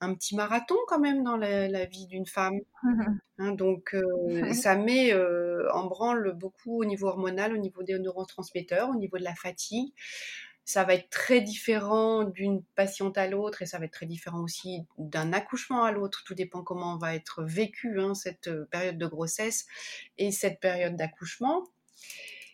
un 0.00 0.14
petit 0.14 0.34
marathon 0.34 0.76
quand 0.88 0.98
même 0.98 1.22
dans 1.22 1.36
la, 1.36 1.84
vie 1.86 2.06
d'une 2.06 2.26
femme. 2.26 2.60
Hein, 3.42 3.52
donc 3.52 3.94
euh, 3.94 4.52
ça 4.52 4.76
met 4.76 5.14
euh, 5.14 5.66
en 5.72 5.86
branle 5.86 6.34
beaucoup 6.34 6.82
au 6.82 6.84
niveau 6.84 7.06
hormonal, 7.06 7.54
au 7.54 7.56
niveau 7.56 7.82
des 7.82 7.98
neurotransmetteurs, 7.98 8.90
au 8.90 8.96
niveau 8.96 9.16
de 9.16 9.24
la 9.24 9.34
fatigue. 9.34 9.94
Ça 10.66 10.84
va 10.84 10.92
être 10.92 11.08
très 11.08 11.40
différent 11.40 12.24
d'une 12.24 12.62
patiente 12.62 13.16
à 13.16 13.26
l'autre 13.26 13.62
et 13.62 13.66
ça 13.66 13.78
va 13.78 13.86
être 13.86 13.94
très 13.94 14.04
différent 14.04 14.42
aussi 14.42 14.84
d'un 14.98 15.32
accouchement 15.32 15.84
à 15.84 15.90
l'autre. 15.90 16.22
Tout 16.26 16.34
dépend 16.34 16.62
comment 16.62 16.98
va 16.98 17.14
être 17.14 17.42
vécue 17.42 17.98
hein, 17.98 18.12
cette 18.12 18.50
période 18.66 18.98
de 18.98 19.06
grossesse 19.06 19.64
et 20.18 20.32
cette 20.32 20.60
période 20.60 20.96
d'accouchement. 20.96 21.64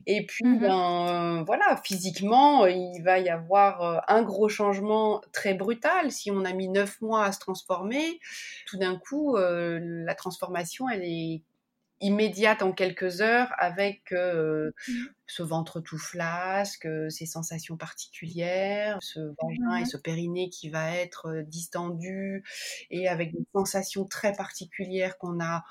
Et 0.07 0.25
puis, 0.25 0.45
mmh 0.45 0.61
ben, 0.61 1.43
voilà, 1.45 1.81
physiquement, 1.85 2.67
il 2.67 3.03
va 3.03 3.19
y 3.19 3.29
avoir 3.29 4.05
un 4.09 4.23
gros 4.23 4.49
changement 4.49 5.21
très 5.33 5.55
brutal. 5.55 6.13
Si 6.13 6.31
on 6.31 6.45
a 6.45 6.53
mis 6.53 6.69
neuf 6.69 7.01
mois 7.01 7.25
à 7.25 7.33
se 7.33 7.41
transformer, 7.41 8.21
tout 8.67 8.79
d'un 8.79 8.97
coup, 8.97 9.37
la 9.37 10.15
transformation, 10.15 10.89
elle 10.89 11.03
est 11.03 11.43
immédiate 12.01 12.63
en 12.63 12.73
quelques 12.73 13.21
heures 13.21 13.53
avec 13.59 14.13
mmh. 14.13 14.71
ce 15.27 15.43
ventre 15.43 15.81
tout 15.81 15.99
flasque, 15.99 16.87
ces 17.09 17.27
sensations 17.27 17.77
particulières, 17.77 18.99
ce 19.01 19.21
vagin 19.21 19.77
et 19.77 19.83
mmh 19.83 19.87
ce 19.87 19.97
périnée 19.97 20.51
qui 20.51 20.69
va 20.69 20.95
être 20.95 21.43
distendu 21.47 22.45
et 22.91 23.09
avec 23.09 23.33
des 23.33 23.47
sensations 23.55 24.05
très 24.05 24.33
particulières 24.33 25.17
qu'on 25.17 25.41
a 25.41 25.65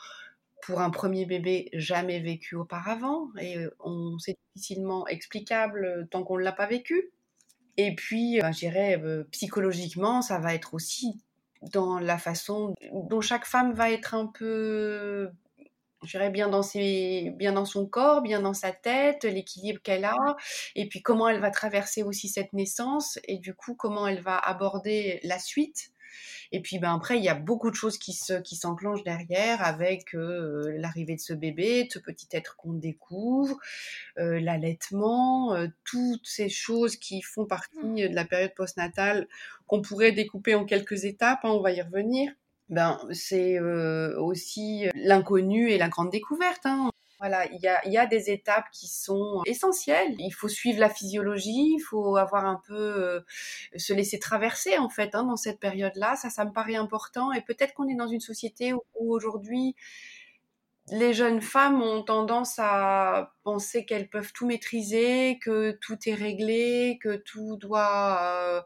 pour 0.66 0.82
un 0.82 0.90
premier 0.90 1.26
bébé 1.26 1.70
jamais 1.74 2.20
vécu 2.20 2.56
auparavant 2.56 3.30
et 3.40 3.58
on 3.80 4.18
c'est 4.18 4.36
difficilement 4.56 5.08
explicable 5.08 6.08
tant 6.10 6.24
qu'on 6.24 6.38
ne 6.38 6.44
l'a 6.44 6.52
pas 6.52 6.66
vécu. 6.66 7.12
Et 7.78 7.94
puis, 7.94 8.40
ben, 8.42 8.52
je 8.52 8.60
dirais, 8.60 9.02
psychologiquement, 9.32 10.22
ça 10.22 10.40
va 10.40 10.56
être 10.56 10.74
aussi 10.74 11.22
dans 11.74 12.00
la 12.00 12.18
façon 12.18 12.74
dont 12.92 13.22
chaque 13.22 13.46
femme 13.46 13.74
va 13.74 13.92
être 13.92 14.14
un 14.14 14.28
peu 14.28 15.30
je 16.04 16.12
dirais 16.12 16.30
bien 16.30 16.48
dans 16.48 16.62
ses, 16.62 17.34
bien 17.36 17.54
dans 17.54 17.66
son 17.66 17.88
corps, 17.88 18.22
bien 18.22 18.42
dans 18.42 18.54
sa 18.54 18.72
tête, 18.72 19.24
l'équilibre 19.24 19.82
qu'elle 19.82 20.06
a, 20.06 20.16
et 20.76 20.88
puis 20.88 21.02
comment 21.02 21.28
elle 21.28 21.42
va 21.42 21.50
traverser 21.52 22.04
aussi 22.04 22.30
cette 22.30 22.54
naissance, 22.54 23.20
et 23.28 23.40
du 23.40 23.54
coup 23.56 23.76
comment 23.76 24.08
elle 24.08 24.22
va 24.22 24.38
aborder 24.38 25.20
la 25.24 25.40
suite. 25.40 25.92
Et 26.52 26.62
puis 26.62 26.80
ben 26.80 26.96
après, 26.96 27.18
il 27.18 27.24
y 27.24 27.30
a 27.30 27.36
beaucoup 27.36 27.70
de 27.70 27.76
choses 27.76 27.98
qui 27.98 28.14
se 28.14 28.34
qui 28.42 28.56
s'enclenchent 28.56 29.04
derrière 29.04 29.64
avec 29.64 30.16
euh, 30.16 30.74
l'arrivée 30.78 31.16
de 31.16 31.22
ce 31.22 31.34
bébé, 31.34 31.86
de 31.86 31.92
ce 31.92 32.00
petit 32.00 32.28
être 32.32 32.56
qu'on 32.56 32.74
découvre, 32.74 33.58
euh, 34.18 34.40
l'allaitement, 34.40 35.56
euh, 35.56 35.68
toutes 35.84 36.26
ces 36.26 36.50
choses 36.50 36.98
qui 36.98 37.22
font 37.22 37.46
partie 37.46 37.80
mmh. 37.84 38.10
de 38.10 38.16
la 38.16 38.26
période 38.26 38.54
postnatale 38.56 39.28
qu'on 39.68 39.82
pourrait 39.82 40.12
découper 40.12 40.56
en 40.56 40.66
quelques 40.66 41.06
étapes. 41.06 41.40
Hein, 41.44 41.50
on 41.50 41.62
va 41.62 41.72
y 41.72 41.82
revenir. 41.82 42.32
Ben 42.70 43.00
c'est 43.12 43.60
aussi 43.60 44.88
l'inconnu 44.96 45.70
et 45.70 45.78
la 45.78 45.88
grande 45.88 46.10
découverte. 46.10 46.66
Hein. 46.66 46.90
Voilà, 47.20 47.46
il 47.46 47.60
y 47.62 47.98
a, 47.98 48.06
des 48.06 48.30
étapes 48.30 48.66
qui 48.74 48.88
sont 48.88 49.42
essentielles. 49.46 50.16
Il 50.20 50.32
faut 50.32 50.50
suivre 50.50 50.80
la 50.80 50.90
physiologie, 50.90 51.76
il 51.78 51.80
faut 51.80 52.18
avoir 52.18 52.46
un 52.46 52.62
peu 52.68 52.76
euh, 52.76 53.22
se 53.78 53.94
laisser 53.94 54.20
traverser 54.20 54.78
en 54.78 54.90
fait 54.90 55.16
hein, 55.16 55.24
dans 55.24 55.38
cette 55.38 55.60
période-là. 55.60 56.18
Ça, 56.18 56.30
ça 56.30 56.44
me 56.44 56.52
paraît 56.52 56.76
important. 56.76 57.32
Et 57.32 57.42
peut-être 57.42 57.74
qu'on 57.74 57.88
est 57.88 57.96
dans 57.96 58.08
une 58.08 58.20
société 58.20 58.74
où, 58.74 58.82
aujourd'hui 59.00 59.76
les 60.92 61.14
jeunes 61.14 61.42
femmes 61.42 61.82
ont 61.82 62.04
tendance 62.04 62.60
à 62.60 63.34
penser 63.44 63.86
qu'elles 63.86 64.08
peuvent 64.08 64.32
tout 64.34 64.46
maîtriser, 64.46 65.40
que 65.42 65.72
tout 65.82 65.98
est 66.06 66.14
réglé, 66.14 67.00
que 67.02 67.16
tout 67.16 67.58
doit 67.58 68.20
euh, 68.22 68.62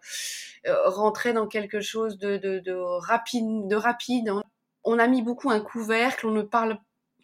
euh, 0.67 0.89
rentrer 0.89 1.31
dans 1.31 1.47
quelque 1.47 1.79
chose 1.79 2.17
de, 2.17 2.35
de, 2.35 2.59
de 2.59 2.73
rapide. 2.73 3.69
De 3.69 3.75
rapide. 3.77 4.33
On 4.83 4.99
a 4.99 5.07
mis 5.07 5.21
beaucoup 5.21 5.49
un 5.49 5.61
couvercle, 5.61 6.27
on 6.27 6.31
ne 6.31 6.41
parle 6.41 6.77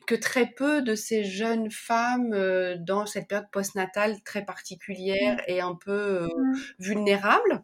que 0.06 0.16
très 0.16 0.48
peu 0.48 0.82
de 0.82 0.96
ces 0.96 1.24
jeunes 1.24 1.72
femmes 1.72 2.34
euh, 2.34 2.76
dans 2.80 3.06
cette 3.06 3.28
période 3.28 3.50
postnatale 3.52 4.22
très 4.24 4.46
particulière 4.46 5.42
et 5.48 5.62
un 5.62 5.76
peu 5.76 6.26
mmh. 6.26 6.54
vulnérable, 6.80 7.64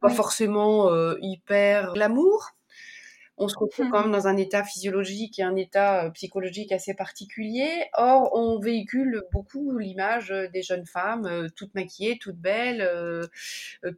pas 0.00 0.10
forcément 0.10 0.90
hyper 1.20 1.94
glamour 1.94 2.54
on 3.42 3.48
se 3.48 3.56
retrouve 3.58 3.88
quand 3.88 4.02
même 4.02 4.12
dans 4.12 4.28
un 4.28 4.36
état 4.36 4.62
physiologique 4.62 5.38
et 5.38 5.42
un 5.42 5.56
état 5.56 6.04
euh, 6.04 6.10
psychologique 6.10 6.72
assez 6.72 6.92
particulier. 6.92 7.70
Or, 7.94 8.30
on 8.34 8.60
véhicule 8.60 9.22
beaucoup 9.32 9.78
l'image 9.78 10.30
euh, 10.30 10.46
des 10.48 10.62
jeunes 10.62 10.84
femmes, 10.84 11.24
euh, 11.24 11.48
toutes 11.56 11.74
maquillées, 11.74 12.18
toutes 12.18 12.36
belles, 12.36 12.86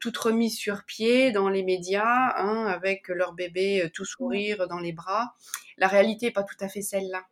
toutes 0.00 0.16
remises 0.16 0.56
sur 0.56 0.84
pied 0.84 1.32
dans 1.32 1.48
les 1.48 1.64
médias, 1.64 2.32
hein, 2.36 2.66
avec 2.66 3.08
leur 3.08 3.32
bébé 3.32 3.90
tout 3.92 4.04
sourire 4.04 4.68
dans 4.68 4.78
les 4.78 4.92
bras. 4.92 5.34
La 5.76 5.88
réalité 5.88 6.26
n'est 6.26 6.32
pas 6.32 6.44
tout 6.44 6.56
à 6.60 6.68
fait 6.68 6.82
celle-là. 6.82 7.24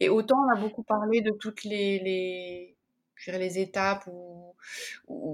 Et 0.00 0.08
autant 0.08 0.36
on 0.46 0.56
a 0.56 0.60
beaucoup 0.60 0.82
parlé 0.82 1.20
de 1.20 1.30
toutes 1.30 1.64
les 1.64 2.74
les 3.32 3.58
étapes 3.58 4.06
ou, 4.06 4.54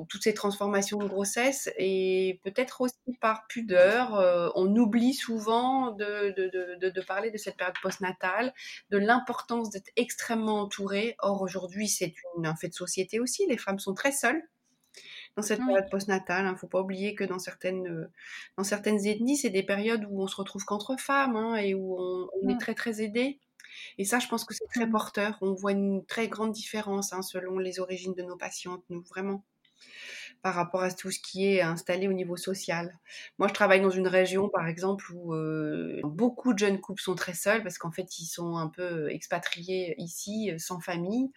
toutes 0.08 0.22
ces 0.22 0.34
transformations 0.34 0.99
de 0.99 1.06
grossesse. 1.06 1.70
Et 1.78 2.40
peut-être 2.42 2.80
aussi 2.80 2.94
par 3.20 3.46
pudeur, 3.49 4.14
euh, 4.14 4.49
on 4.54 4.75
oublie 4.76 5.14
souvent 5.14 5.92
de, 5.92 6.34
de, 6.78 7.00
parler 7.02 7.30
de 7.30 7.38
cette 7.38 7.56
période 7.56 7.76
postnatale, 7.82 8.52
de 8.90 8.99
l'importance 8.99 9.70
d'être 9.70 9.90
extrêmement 9.96 10.60
entourée. 10.62 11.16
Or, 11.20 11.42
aujourd'hui, 11.42 11.88
c'est 11.88 12.14
un 12.42 12.56
fait 12.56 12.68
de 12.68 12.75
société 12.75 13.20
aussi. 13.20 13.46
Les 13.46 13.58
femmes 13.58 13.78
sont 13.78 13.94
très 13.94 14.12
seules 14.12 14.42
dans 15.37 15.42
cette 15.42 15.60
période 15.60 15.88
postnatale. 15.90 16.44
Il 16.44 16.49
hein. 16.49 16.52
ne 16.52 16.56
faut 16.56 16.66
pas 16.66 16.80
oublier 16.80 17.14
que 17.14 17.25
dans 17.25 17.38
certaines, 17.38 17.87
euh, 17.87 18.10
dans 18.56 18.64
certaines 18.64 19.06
ethnies, 19.06 19.37
c'est 19.37 19.50
des 19.50 19.62
périodes 19.62 20.04
où 20.10 20.22
on 20.22 20.26
se 20.26 20.37
retrouve 20.37 20.64
qu'entre 20.64 20.96
femmes 20.99 21.37
hein, 21.37 21.56
et 21.56 21.75
où 21.75 21.96
on, 21.99 22.49
est 22.49 22.58
très 22.58 22.75
très 22.75 23.02
aidé. 23.02 23.38
Et 24.00 24.07
ça, 24.07 24.19
je 24.19 24.28
pense 24.28 24.47
que 24.47 24.54
c'est 24.54 24.64
très 24.73 24.88
porteur. 24.88 25.37
On 25.42 25.52
voit 25.52 25.73
une 25.73 26.07
très 26.07 26.26
grande 26.26 26.52
différence 26.52 27.12
hein, 27.12 27.21
selon 27.21 27.59
les 27.59 27.80
origines 27.80 28.14
de 28.14 28.23
nos 28.23 28.35
patientes, 28.35 28.83
nous, 28.88 29.02
vraiment 29.02 29.45
par 30.40 30.54
rapport 30.54 30.83
à 30.83 30.90
tout 30.90 31.11
ce 31.11 31.19
qui 31.21 31.47
est 31.47 31.61
installé 31.61 32.09
au 32.09 32.14
niveau 32.14 32.38
social. 32.38 32.99
Moi, 33.38 33.47
je 33.47 33.52
travaille 33.52 33.83
dans 33.83 33.90
une 33.90 34.09
région, 34.09 34.49
par 34.49 34.66
exemple, 34.69 35.04
où 35.12 35.35
euh, 35.35 36.00
beaucoup 36.02 36.54
de 36.54 36.59
jeunes 36.59 36.80
couples 36.80 37.02
sont 37.02 37.14
très 37.14 37.35
seuls 37.35 37.62
parce 37.62 37.76
qu'en 37.76 37.90
fait, 37.90 38.19
ils 38.19 38.25
sont 38.25 38.57
un 38.57 38.69
peu 38.69 39.11
expatriés 39.11 39.95
ici, 39.99 40.50
euh, 40.50 40.57
sans 40.57 40.80
famille, 40.80 41.30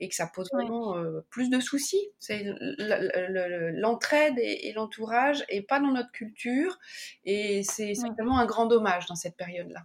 et 0.00 0.08
que 0.08 0.14
ça 0.14 0.26
pose 0.26 0.48
vraiment 0.50 0.96
euh, 0.96 1.20
plus 1.28 1.50
de 1.50 1.60
soucis. 1.60 2.08
C'est 2.18 2.42
l'entraide 2.78 4.38
et, 4.38 4.72
l'entourage 4.72 5.44
et 5.50 5.60
pas 5.60 5.78
dans 5.78 5.92
notre 5.92 6.12
culture, 6.12 6.78
et 7.26 7.62
c'est 7.64 7.92
vraiment 8.16 8.38
un 8.38 8.46
grand 8.46 8.64
dommage 8.64 9.04
dans 9.04 9.16
cette 9.16 9.36
période-là. 9.36 9.84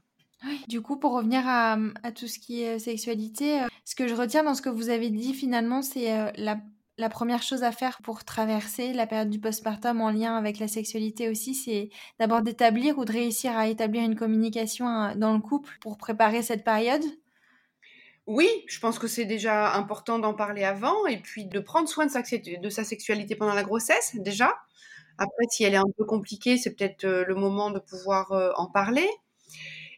Du 0.67 0.81
coup, 0.81 0.97
pour 0.97 1.13
revenir 1.13 1.43
à, 1.45 1.77
tout 2.15 2.27
ce 2.27 2.39
qui 2.39 2.63
est 2.63 2.79
sexualité, 2.79 3.61
euh, 3.61 3.67
ce 3.85 3.95
que 3.95 4.07
je 4.07 4.15
retiens 4.15 4.43
dans 4.43 4.55
ce 4.55 4.61
que 4.61 4.69
vous 4.69 4.89
avez 4.89 5.09
dit 5.09 5.33
finalement, 5.33 5.81
c'est 5.81 6.17
euh, 6.17 6.31
la, 6.35 7.09
première 7.09 7.41
chose 7.41 7.63
à 7.63 7.71
faire 7.71 7.99
pour 8.03 8.23
traverser 8.23 8.93
la 8.93 9.07
période 9.07 9.29
du 9.29 9.39
postpartum 9.39 10.01
en 10.01 10.11
lien 10.11 10.35
avec 10.35 10.59
la 10.59 10.67
sexualité 10.67 11.29
aussi, 11.29 11.53
c'est 11.53 11.89
d'abord 12.19 12.41
d'établir 12.41 12.97
ou 12.97 13.05
de 13.05 13.11
réussir 13.11 13.57
à 13.57 13.67
établir 13.67 14.03
une 14.03 14.15
communication 14.15 14.87
euh, 14.87 15.15
dans 15.15 15.33
le 15.33 15.39
couple 15.39 15.77
pour 15.81 15.97
préparer 15.97 16.41
cette 16.41 16.63
période. 16.63 17.03
Oui, 18.25 18.47
je 18.67 18.79
pense 18.79 18.99
que 18.99 19.07
c'est 19.07 19.25
déjà 19.25 19.73
important 19.73 20.17
d'en 20.17 20.33
parler 20.33 20.63
avant 20.63 21.05
et 21.07 21.17
puis 21.17 21.45
de 21.45 21.59
prendre 21.59 21.89
soin 21.89 22.05
de 22.05 22.11
sa, 22.11 22.21
de 22.21 22.69
sa 22.69 22.83
sexualité 22.83 23.35
pendant 23.35 23.53
la 23.53 23.63
grossesse 23.63 24.15
déjà. 24.15 24.53
Après, 25.17 25.45
si 25.49 25.63
elle 25.63 25.73
est 25.73 25.77
un 25.77 25.91
peu 25.97 26.05
compliquée, 26.05 26.57
c'est 26.57 26.73
peut-être 26.73 27.05
le 27.05 27.35
moment 27.35 27.69
de 27.69 27.79
pouvoir 27.79 28.31
en 28.57 28.65
parler. 28.65 29.07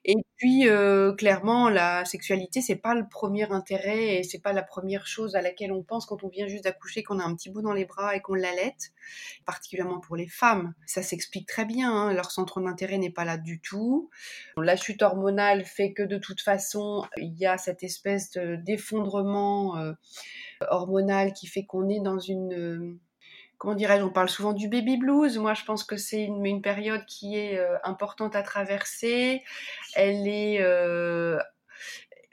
Et 0.08 0.24
puis, 0.38 0.70
euh, 0.70 1.14
clairement, 1.14 1.68
la 1.68 2.06
sexualité, 2.06 2.62
c'est 2.62 2.76
pas 2.76 2.94
le 2.94 3.08
premier 3.10 3.52
intérêt 3.52 4.18
et 4.18 4.24
c'est 4.24 4.38
pas 4.38 4.54
la 4.54 4.62
première 4.62 5.08
chose 5.08 5.36
à 5.36 5.42
laquelle 5.42 5.72
on 5.72 5.82
pense 5.82 6.06
quand 6.06 6.24
on 6.24 6.28
vient 6.28 6.48
juste 6.48 6.66
d'accoucher, 6.66 7.02
qu'on 7.02 7.18
a 7.18 7.24
un 7.24 7.34
petit 7.34 7.50
bout 7.50 7.64
dans 7.64 7.74
les 7.74 7.86
bras 7.86 8.16
et 8.16 8.22
qu'on 8.22 8.36
l'allaite, 8.36 8.92
particulièrement 9.48 10.00
pour 10.00 10.16
les 10.16 10.28
femmes. 10.28 10.76
Ça 10.86 11.02
s'explique 11.02 11.48
très 11.48 11.66
bien, 11.66 11.92
hein, 11.92 12.14
leur 12.14 12.30
centre 12.30 12.62
d'intérêt 12.62 13.00
n'est 13.00 13.10
pas 13.10 13.26
là 13.26 13.40
du 13.40 13.60
tout. 13.60 14.12
La 14.58 14.76
chute 14.76 15.02
hormonale 15.02 15.66
fait 15.66 15.92
que 15.92 16.04
de 16.04 16.20
toute 16.20 16.42
façon, 16.42 17.08
il 17.18 17.36
y 17.40 17.48
a 17.48 17.58
cette 17.58 17.82
espèce 17.82 18.34
d'effondrement 18.34 19.76
euh, 19.80 19.94
hormonal 20.70 21.34
qui 21.34 21.48
fait 21.48 21.66
qu'on 21.66 21.90
est 21.90 22.00
dans 22.00 22.20
une 22.20 23.00
comment 23.58 23.76
dirais-je, 23.76 24.04
on 24.04 24.10
parle 24.10 24.30
souvent 24.30 24.54
du 24.54 24.68
baby 24.68 24.98
blues. 24.98 25.38
Moi, 25.38 25.54
je 25.54 25.64
pense 25.66 25.84
que 25.84 25.98
c'est 25.98 26.24
une, 26.24 26.62
période 26.62 27.06
qui 27.06 27.38
est 27.38 27.58
euh, 27.58 27.78
importante 27.84 28.36
à 28.36 28.44
traverser. 28.44 29.44
Elle 29.96 30.28
est 30.28 30.62
euh, 30.62 31.40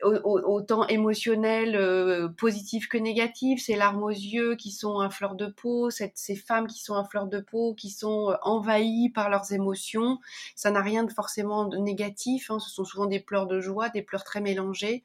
autant 0.02 0.86
émotionnelle, 0.88 1.76
euh, 1.76 2.28
positive 2.28 2.88
que 2.88 2.98
négative. 2.98 3.58
Ces 3.58 3.76
larmes 3.76 4.02
aux 4.02 4.10
yeux 4.10 4.56
qui 4.56 4.70
sont 4.70 4.98
à 4.98 5.10
fleur 5.10 5.34
de 5.34 5.46
peau, 5.46 5.90
ces 5.90 6.36
femmes 6.36 6.66
qui 6.66 6.80
sont 6.80 6.94
à 6.94 7.04
fleur 7.04 7.26
de 7.26 7.40
peau, 7.40 7.74
qui 7.74 7.90
sont 7.90 8.36
envahies 8.42 9.10
par 9.10 9.30
leurs 9.30 9.52
émotions. 9.52 10.18
Ça 10.56 10.70
n'a 10.70 10.82
rien 10.82 11.04
de 11.04 11.12
forcément 11.12 11.66
de 11.66 11.78
négatif. 11.78 12.50
Hein. 12.50 12.58
Ce 12.58 12.70
sont 12.70 12.84
souvent 12.84 13.06
des 13.06 13.20
pleurs 13.20 13.46
de 13.46 13.60
joie, 13.60 13.88
des 13.88 14.02
pleurs 14.02 14.24
très 14.24 14.40
mélangés. 14.40 15.04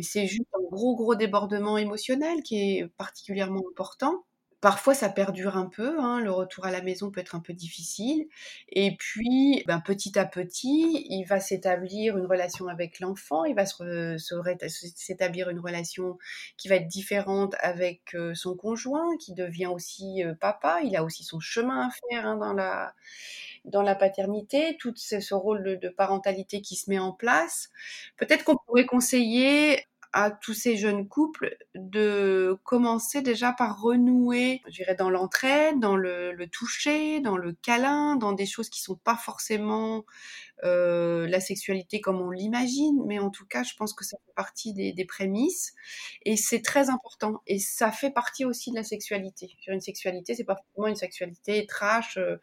C'est 0.00 0.26
juste 0.26 0.48
un 0.54 0.62
gros, 0.70 0.96
gros 0.96 1.14
débordement 1.14 1.78
émotionnel 1.78 2.42
qui 2.42 2.78
est 2.78 2.86
particulièrement 2.96 3.62
important. 3.70 4.24
Parfois, 4.60 4.92
ça 4.92 5.08
perdure 5.08 5.56
un 5.56 5.66
peu. 5.66 5.98
Hein, 6.00 6.20
le 6.20 6.30
retour 6.30 6.66
à 6.66 6.70
la 6.70 6.82
maison 6.82 7.10
peut 7.10 7.20
être 7.20 7.34
un 7.34 7.40
peu 7.40 7.54
difficile. 7.54 8.26
Et 8.68 8.94
puis, 8.96 9.64
ben, 9.66 9.80
petit 9.80 10.18
à 10.18 10.26
petit, 10.26 11.06
il 11.08 11.24
va 11.24 11.40
s'établir 11.40 12.18
une 12.18 12.26
relation 12.26 12.68
avec 12.68 13.00
l'enfant. 13.00 13.44
Il 13.44 13.54
va 13.54 13.64
s'établir 13.66 15.48
une 15.48 15.60
relation 15.60 16.18
qui 16.58 16.68
va 16.68 16.76
être 16.76 16.88
différente 16.88 17.54
avec 17.60 18.14
son 18.34 18.54
conjoint, 18.54 19.16
qui 19.18 19.32
devient 19.32 19.68
aussi 19.68 20.22
papa. 20.40 20.80
Il 20.84 20.94
a 20.94 21.04
aussi 21.04 21.24
son 21.24 21.40
chemin 21.40 21.88
à 21.88 21.90
faire 22.10 22.26
hein, 22.26 22.36
dans 22.36 22.52
la 22.52 22.94
dans 23.66 23.82
la 23.82 23.94
paternité, 23.94 24.76
tout 24.78 24.94
ce, 24.96 25.34
rôle 25.34 25.62
de, 25.62 25.74
de 25.74 25.88
parentalité 25.90 26.62
qui 26.62 26.76
se 26.76 26.88
met 26.88 26.98
en 26.98 27.12
place. 27.12 27.68
Peut-être 28.16 28.44
qu'on 28.44 28.56
pourrait 28.66 28.86
conseiller 28.86 29.84
à 30.12 30.30
tous 30.30 30.54
ces 30.54 30.76
jeunes 30.76 31.06
couples 31.08 31.56
de 31.74 32.58
commencer 32.64 33.22
déjà 33.22 33.52
par 33.52 33.80
renouer, 33.80 34.60
je 34.66 34.72
dirais, 34.72 34.94
dans 34.94 35.10
l'entraide, 35.10 35.78
dans 35.78 35.96
le, 35.96 36.32
le, 36.32 36.48
toucher, 36.48 37.20
dans 37.20 37.36
le 37.36 37.52
câlin, 37.52 38.16
dans 38.16 38.32
des 38.32 38.46
choses 38.46 38.70
qui 38.70 38.80
sont 38.80 38.96
pas 38.96 39.16
forcément 39.16 40.04
euh, 40.64 41.26
la 41.28 41.40
sexualité 41.40 42.00
comme 42.00 42.20
on 42.20 42.30
l'imagine, 42.30 43.02
mais 43.06 43.18
en 43.18 43.30
tout 43.30 43.46
cas, 43.46 43.62
je 43.62 43.74
pense 43.76 43.94
que 43.94 44.04
ça 44.04 44.16
fait 44.18 44.32
partie 44.34 44.74
des, 44.74 44.92
des 44.92 45.04
prémices 45.04 45.74
et 46.24 46.36
c'est 46.36 46.62
très 46.62 46.90
important. 46.90 47.40
Et 47.46 47.58
ça 47.58 47.90
fait 47.90 48.10
partie 48.10 48.44
aussi 48.44 48.70
de 48.70 48.76
la 48.76 48.82
sexualité. 48.82 49.56
Une 49.66 49.80
sexualité, 49.80 50.34
c'est 50.34 50.44
pas 50.44 50.56
forcément 50.56 50.88
une 50.88 50.96
sexualité 50.96 51.66
trash 51.66 52.16
euh, 52.18 52.36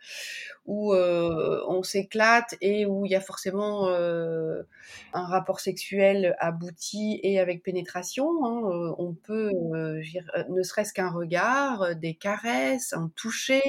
où 0.65 0.93
euh, 0.93 1.63
on 1.67 1.83
s'éclate 1.83 2.55
et 2.61 2.85
où 2.85 3.05
il 3.05 3.11
y 3.11 3.15
a 3.15 3.21
forcément 3.21 3.87
un 3.87 5.25
rapport 5.25 5.59
sexuel 5.59 6.35
abouti 6.39 7.19
et 7.23 7.39
avec 7.39 7.63
pénétration. 7.63 8.27
Hein. 8.45 8.95
On 8.97 9.13
peut, 9.13 9.51
ne 9.51 10.63
serait-ce 10.63 10.93
qu'un 10.93 11.09
regard, 11.09 11.95
des 11.95 12.15
caresses, 12.15 12.93
un 12.93 13.11
toucher, 13.15 13.61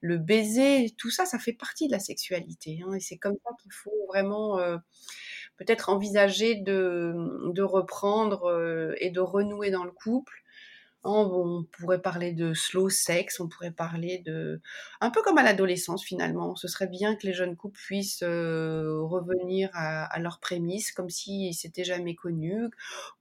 le 0.00 0.18
baiser, 0.18 0.94
tout 0.98 1.10
ça, 1.10 1.24
ça 1.24 1.38
fait 1.38 1.52
partie 1.52 1.86
de 1.86 1.92
la 1.92 1.98
sexualité. 1.98 2.80
Hein. 2.84 2.94
Et 2.94 3.00
c'est 3.00 3.16
comme 3.16 3.36
ça 3.44 3.50
qu'il 3.62 3.72
faut 3.72 3.85
vraiment 4.08 4.58
euh, 4.58 4.78
peut-être 5.56 5.88
envisager 5.88 6.54
de, 6.54 7.14
de 7.52 7.62
reprendre 7.62 8.46
euh, 8.50 8.94
et 9.00 9.10
de 9.10 9.20
renouer 9.20 9.70
dans 9.70 9.84
le 9.84 9.92
couple. 9.92 10.42
On 11.08 11.64
pourrait 11.78 12.02
parler 12.02 12.32
de 12.32 12.52
slow 12.52 12.88
sex, 12.88 13.38
on 13.40 13.48
pourrait 13.48 13.70
parler 13.70 14.18
de... 14.26 14.60
Un 15.00 15.10
peu 15.10 15.22
comme 15.22 15.38
à 15.38 15.42
l'adolescence 15.42 16.04
finalement. 16.04 16.56
Ce 16.56 16.66
serait 16.68 16.88
bien 16.88 17.14
que 17.14 17.26
les 17.26 17.32
jeunes 17.32 17.56
couples 17.56 17.78
puissent 17.78 18.24
euh, 18.24 19.00
revenir 19.02 19.70
à, 19.72 20.18
leurs 20.18 20.40
prémices, 20.40 20.90
comme 20.90 21.10
s'ils 21.10 21.54
s'étaient 21.54 21.84
jamais 21.84 22.14
connus, 22.14 22.70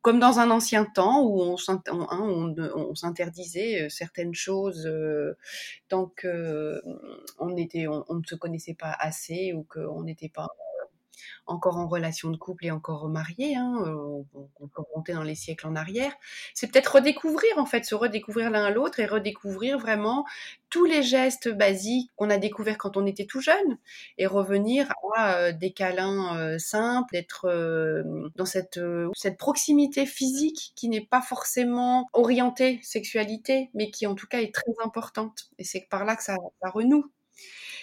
comme 0.01 0.19
dans 0.19 0.39
un 0.39 0.49
ancien 0.49 0.85
temps 0.85 1.23
où 1.23 1.41
on, 1.41 1.55
on, 1.91 2.55
on 2.57 2.95
s'interdisait 2.95 3.87
certaines 3.89 4.33
choses 4.33 4.85
euh, 4.87 5.37
tant 5.87 6.11
qu'on 6.19 6.79
on, 7.39 7.55
était, 7.55 7.87
on, 7.87 8.03
ne 8.09 8.23
se 8.25 8.35
connaissait 8.35 8.73
pas 8.73 8.95
assez 8.99 9.53
ou 9.53 9.63
qu'on 9.63 10.03
n'était 10.03 10.29
pas 10.29 10.49
encore 11.45 11.77
en 11.77 11.87
relation 11.87 12.29
de 12.29 12.37
couple 12.37 12.65
et 12.65 12.71
encore 12.71 13.07
mariés, 13.07 13.55
hein, 13.55 13.73
euh, 13.85 14.23
on, 14.33 14.67
peut 14.67 14.81
remonter 14.91 15.13
dans 15.13 15.23
les 15.23 15.35
siècles 15.35 15.67
en 15.67 15.75
arrière, 15.75 16.13
c'est 16.53 16.71
peut-être 16.71 16.95
redécouvrir 16.95 17.57
en 17.57 17.65
fait, 17.65 17.85
se 17.85 17.95
redécouvrir 17.95 18.49
l'un 18.49 18.65
à 18.65 18.71
l'autre 18.71 18.99
et 18.99 19.05
redécouvrir 19.05 19.77
vraiment 19.77 20.25
tous 20.69 20.85
les 20.85 21.03
gestes 21.03 21.49
basiques 21.49 22.11
qu'on 22.15 22.29
a 22.29 22.37
découverts 22.37 22.77
quand 22.77 22.97
on 22.97 23.05
était 23.05 23.25
tout 23.25 23.41
jeune 23.41 23.77
et 24.17 24.27
revenir 24.27 24.91
à 25.15 25.35
euh, 25.35 25.51
des 25.51 25.71
câlins 25.71 26.37
euh, 26.37 26.57
simples, 26.57 27.15
être 27.15 27.45
dans 28.35 28.45
cette, 28.45 28.79
cette 29.15 29.37
proximité 29.37 30.05
physique 30.05 30.73
qui 30.75 30.89
n'est 30.89 31.05
pas 31.05 31.21
forcément 31.21 32.07
orientée 32.13 32.79
sexualité, 32.83 33.69
mais 33.73 33.91
qui 33.91 34.07
en 34.07 34.15
tout 34.15 34.27
cas 34.27 34.39
est 34.39 34.53
très 34.53 34.71
importante. 34.83 35.49
Et 35.57 35.63
c'est 35.63 35.87
par 35.89 36.05
là 36.05 36.15
que 36.15 36.23
ça, 36.23 36.35
ça 36.61 36.69
renoue. 36.69 37.11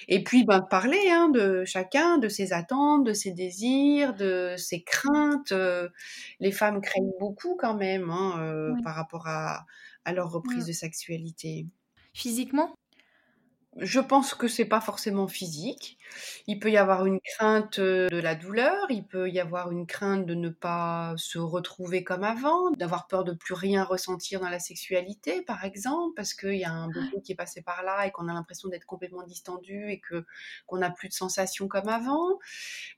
Et 0.08 0.22
puis, 0.24 0.44
ben, 0.44 0.60
parler 0.60 1.10
hein, 1.10 1.28
de 1.28 1.64
chacun, 1.64 2.18
de 2.18 2.28
ses 2.28 2.52
attentes, 2.52 3.04
de 3.04 3.12
ses 3.12 3.32
désirs, 3.32 4.14
de 4.14 4.54
ses 4.56 4.82
craintes. 4.82 5.52
Euh, 5.52 5.88
les 6.40 6.52
femmes 6.52 6.80
craignent 6.80 7.12
beaucoup 7.20 7.56
quand 7.56 7.74
même 7.74 8.10
hein, 8.10 8.40
euh, 8.40 8.72
oui. 8.74 8.82
par 8.82 8.94
rapport 8.94 9.26
à, 9.26 9.66
à 10.04 10.12
leur 10.12 10.30
reprise 10.30 10.64
oui. 10.64 10.68
de 10.68 10.72
sexualité. 10.72 11.66
Physiquement? 12.12 12.74
Je 13.78 14.00
pense 14.00 14.34
que 14.34 14.48
c'est 14.48 14.66
pas 14.66 14.82
forcément 14.82 15.28
physique. 15.28 15.96
Il 16.46 16.58
peut 16.58 16.70
y 16.70 16.76
avoir 16.76 17.06
une 17.06 17.20
crainte 17.20 17.80
de 17.80 18.20
la 18.20 18.34
douleur, 18.34 18.90
il 18.90 19.06
peut 19.06 19.30
y 19.30 19.40
avoir 19.40 19.72
une 19.72 19.86
crainte 19.86 20.26
de 20.26 20.34
ne 20.34 20.50
pas 20.50 21.14
se 21.16 21.38
retrouver 21.38 22.04
comme 22.04 22.22
avant, 22.22 22.70
d'avoir 22.72 23.06
peur 23.06 23.24
de 23.24 23.32
plus 23.32 23.54
rien 23.54 23.82
ressentir 23.82 24.40
dans 24.40 24.50
la 24.50 24.58
sexualité, 24.58 25.40
par 25.40 25.64
exemple, 25.64 26.12
parce 26.14 26.34
qu'il 26.34 26.56
y 26.56 26.64
a 26.64 26.70
un 26.70 26.88
bébé 26.88 27.22
qui 27.24 27.32
est 27.32 27.36
passé 27.36 27.62
par 27.62 27.82
là 27.82 28.06
et 28.06 28.10
qu'on 28.10 28.28
a 28.28 28.34
l'impression 28.34 28.68
d'être 28.68 28.84
complètement 28.84 29.22
distendu 29.22 29.90
et 29.90 30.00
que 30.00 30.26
qu'on 30.66 30.76
n'a 30.76 30.90
plus 30.90 31.08
de 31.08 31.14
sensations 31.14 31.66
comme 31.66 31.88
avant. 31.88 32.38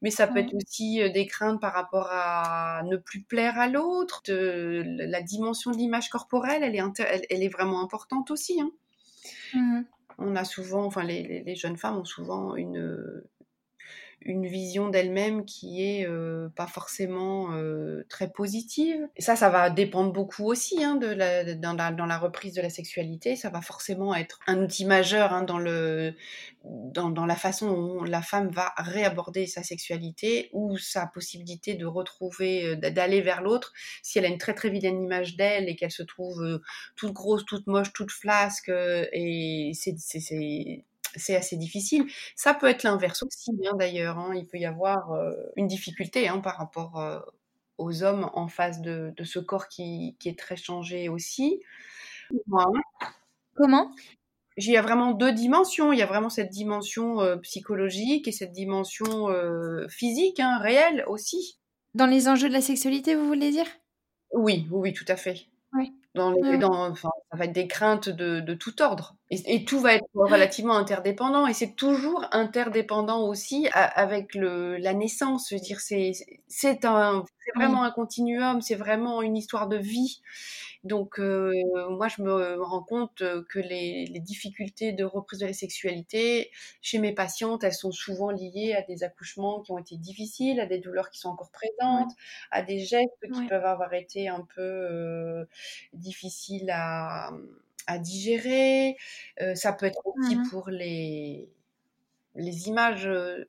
Mais 0.02 0.10
ça 0.10 0.26
peut 0.26 0.40
être 0.40 0.54
aussi 0.54 1.08
des 1.12 1.26
craintes 1.26 1.60
par 1.60 1.72
rapport 1.72 2.08
à 2.10 2.82
ne 2.84 2.96
plus 2.96 3.22
plaire 3.22 3.60
à 3.60 3.68
l'autre. 3.68 4.22
La 4.26 5.22
dimension 5.22 5.70
de 5.70 5.76
l'image 5.76 6.08
corporelle, 6.08 6.64
elle 6.64 6.74
est, 6.74 7.00
elle, 7.00 7.26
elle 7.30 7.42
est 7.44 7.48
vraiment 7.48 7.80
importante 7.80 8.32
aussi. 8.32 8.60
Hein. 8.60 8.72
Mmh 9.54 9.82
on 10.18 10.36
a 10.36 10.44
souvent, 10.44 10.84
enfin 10.84 11.04
les, 11.04 11.42
les, 11.44 11.54
jeunes 11.54 11.76
femmes 11.76 11.98
ont 11.98 12.04
souvent 12.04 12.56
une, 12.56 13.22
une 14.24 14.46
vision 14.46 14.88
d'elle-même 14.88 15.44
qui 15.44 15.82
est 15.82 16.06
euh, 16.06 16.48
pas 16.56 16.66
forcément 16.66 17.52
euh, 17.52 18.04
très 18.08 18.30
positive. 18.30 19.06
Ça, 19.18 19.36
ça 19.36 19.50
va 19.50 19.70
dépendre 19.70 20.12
beaucoup 20.12 20.46
aussi 20.46 20.82
hein, 20.82 20.96
de 20.96 21.06
la, 21.06 21.54
dans, 21.54 21.74
la, 21.74 22.18
reprise 22.18 22.54
de 22.54 22.62
la 22.62 22.70
sexualité. 22.70 23.36
Ça 23.36 23.50
va 23.50 23.60
forcément 23.60 24.14
être 24.14 24.40
un 24.46 24.62
outil 24.62 24.86
majeur 24.86 25.32
hein, 25.32 25.42
dans, 25.42 25.58
le, 25.58 26.14
dans, 26.64 27.10
dans, 27.10 27.26
la 27.26 27.36
façon 27.36 27.72
dont 27.72 28.04
la 28.04 28.22
femme 28.22 28.48
va 28.48 28.72
réaborder 28.78 29.46
sa 29.46 29.62
sexualité 29.62 30.48
ou 30.52 30.78
sa 30.78 31.06
possibilité 31.06 31.74
de 31.74 31.84
retrouver, 31.86 32.64
euh, 32.66 32.76
d'aller 32.76 33.20
vers 33.20 33.42
l'autre. 33.42 33.72
Si 34.02 34.18
elle 34.18 34.24
a 34.24 34.28
une 34.28 34.38
très 34.38 34.54
très 34.54 34.70
vilaine 34.70 35.02
image 35.02 35.36
d'elle 35.36 35.68
et 35.68 35.76
qu'elle 35.76 35.90
se 35.90 36.02
trouve 36.02 36.60
toute 36.96 37.12
grosse, 37.12 37.44
toute 37.44 37.66
moche, 37.66 37.92
toute 37.92 38.10
flasque, 38.10 38.70
et 38.70 39.72
c'est 39.74 40.84
c'est 41.16 41.36
assez 41.36 41.56
difficile. 41.56 42.06
Ça 42.36 42.54
peut 42.54 42.68
être 42.68 42.82
l'inverse 42.82 43.22
aussi, 43.22 43.52
hein, 43.66 43.76
d'ailleurs. 43.76 44.18
Hein. 44.18 44.32
Il 44.34 44.46
peut 44.46 44.58
y 44.58 44.66
avoir 44.66 45.12
euh, 45.12 45.32
une 45.56 45.66
difficulté 45.66 46.28
hein, 46.28 46.38
par 46.38 46.56
rapport 46.56 47.00
euh, 47.00 47.20
aux 47.78 48.02
hommes 48.02 48.30
en 48.34 48.48
face 48.48 48.80
de, 48.80 49.12
de 49.16 49.24
ce 49.24 49.38
corps 49.38 49.68
qui, 49.68 50.16
qui, 50.18 50.28
est 50.28 50.38
très 50.38 50.56
changé 50.56 51.08
aussi. 51.08 51.60
Comment? 53.54 53.90
il 54.56 54.70
y 54.70 54.76
a 54.76 54.82
vraiment 54.82 55.12
deux 55.12 55.32
dimensions. 55.32 55.92
Il 55.92 55.98
y 55.98 56.02
a 56.02 56.06
vraiment 56.06 56.30
cette 56.30 56.50
dimension 56.50 57.20
euh, 57.20 57.36
psychologique 57.38 58.28
et 58.28 58.32
cette 58.32 58.52
dimension 58.52 59.28
physique, 59.88 60.40
hein, 60.40 60.58
réelle 60.58 61.04
aussi. 61.08 61.58
Dans 61.94 62.06
les 62.06 62.28
enjeux 62.28 62.48
de 62.48 62.54
la 62.54 62.60
sexualité, 62.60 63.14
vous 63.14 63.26
voulez 63.26 63.50
dire? 63.50 63.66
Oui, 64.32 64.66
oui, 64.70 64.80
oui, 64.80 64.92
tout 64.92 65.04
à 65.08 65.16
fait. 65.16 65.46
Oui. 65.72 65.92
Dans 66.14 66.30
les, 66.30 66.40
Ouais. 66.42 66.58
dans, 66.58 66.90
enfin, 66.90 67.10
ça 67.32 67.36
va 67.36 67.44
être 67.46 67.52
des 67.52 67.66
craintes 67.66 68.08
de, 68.08 68.38
de 68.40 68.54
tout 68.54 68.80
ordre. 68.82 69.16
Et, 69.30 69.56
et 69.56 69.64
tout 69.64 69.80
va 69.80 69.94
être 69.94 70.06
relativement 70.14 70.76
interdépendant. 70.76 71.46
Et 71.48 71.54
c'est 71.54 71.74
toujours 71.74 72.24
interdépendant 72.30 73.26
aussi 73.26 73.68
avec 73.72 74.34
le, 74.36 74.76
la 74.76 74.94
naissance. 74.94 75.48
Je 75.50 75.56
veux 75.56 75.60
dire, 75.60 75.80
c'est, 75.80 76.12
c'est 76.46 76.84
un, 76.84 77.24
c'est 77.40 77.52
Oui. 77.56 77.64
vraiment 77.64 77.82
un 77.82 77.90
continuum. 77.90 78.60
C'est 78.62 78.76
vraiment 78.76 79.22
une 79.22 79.36
histoire 79.36 79.66
de 79.68 79.76
vie. 79.76 80.20
Donc, 80.84 81.18
euh, 81.18 81.50
moi, 81.90 82.08
je 82.08 82.22
me 82.22 82.62
rends 82.62 82.82
compte 82.82 83.16
que 83.48 83.58
les, 83.58 84.06
les 84.06 84.20
difficultés 84.20 84.92
de 84.92 85.04
reprise 85.04 85.40
de 85.40 85.46
la 85.46 85.52
sexualité 85.54 86.50
chez 86.82 86.98
mes 86.98 87.12
patientes, 87.14 87.64
elles 87.64 87.72
sont 87.74 87.90
souvent 87.92 88.30
liées 88.30 88.74
à 88.74 88.82
des 88.82 89.02
accouchements 89.02 89.62
qui 89.62 89.72
ont 89.72 89.78
été 89.78 89.96
difficiles, 89.96 90.60
à 90.60 90.66
des 90.66 90.78
douleurs 90.78 91.10
qui 91.10 91.18
sont 91.20 91.30
encore 91.30 91.50
Ouais. 91.82 92.04
présentes, 92.04 92.12
à 92.50 92.62
des 92.62 92.80
gestes 92.80 93.30
qui 93.32 93.40
Ouais. 93.40 93.48
peuvent 93.48 93.64
avoir 93.64 93.94
été 93.94 94.28
un 94.28 94.42
peu 94.42 94.60
euh, 94.62 95.46
difficiles 95.94 96.70
à, 96.70 97.30
à 97.86 97.98
digérer. 97.98 98.96
Euh, 99.40 99.54
ça 99.54 99.72
peut 99.72 99.86
être 99.86 100.06
aussi 100.06 100.36
Mhm. 100.36 100.50
pour 100.50 100.68
les, 100.70 101.50
les 102.34 102.68
images 102.68 103.06
euh, 103.06 103.44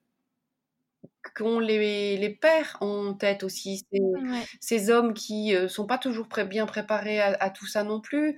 qu'ont 1.34 1.60
les, 1.60 2.18
les 2.18 2.30
pères 2.30 2.78
en 2.82 3.14
tête 3.14 3.44
aussi. 3.44 3.84
Ces, 3.92 4.00
Ouais. 4.02 4.44
ces 4.60 4.90
hommes 4.90 5.14
qui 5.14 5.56
euh, 5.56 5.68
sont 5.68 5.86
pas 5.88 5.98
toujours 5.98 6.28
pré- 6.28 6.46
bien 6.46 6.66
préparés 6.66 7.20
à, 7.20 7.36
à 7.40 7.50
tout 7.50 7.66
ça 7.68 7.84
non 7.84 8.00
plus. 8.02 8.38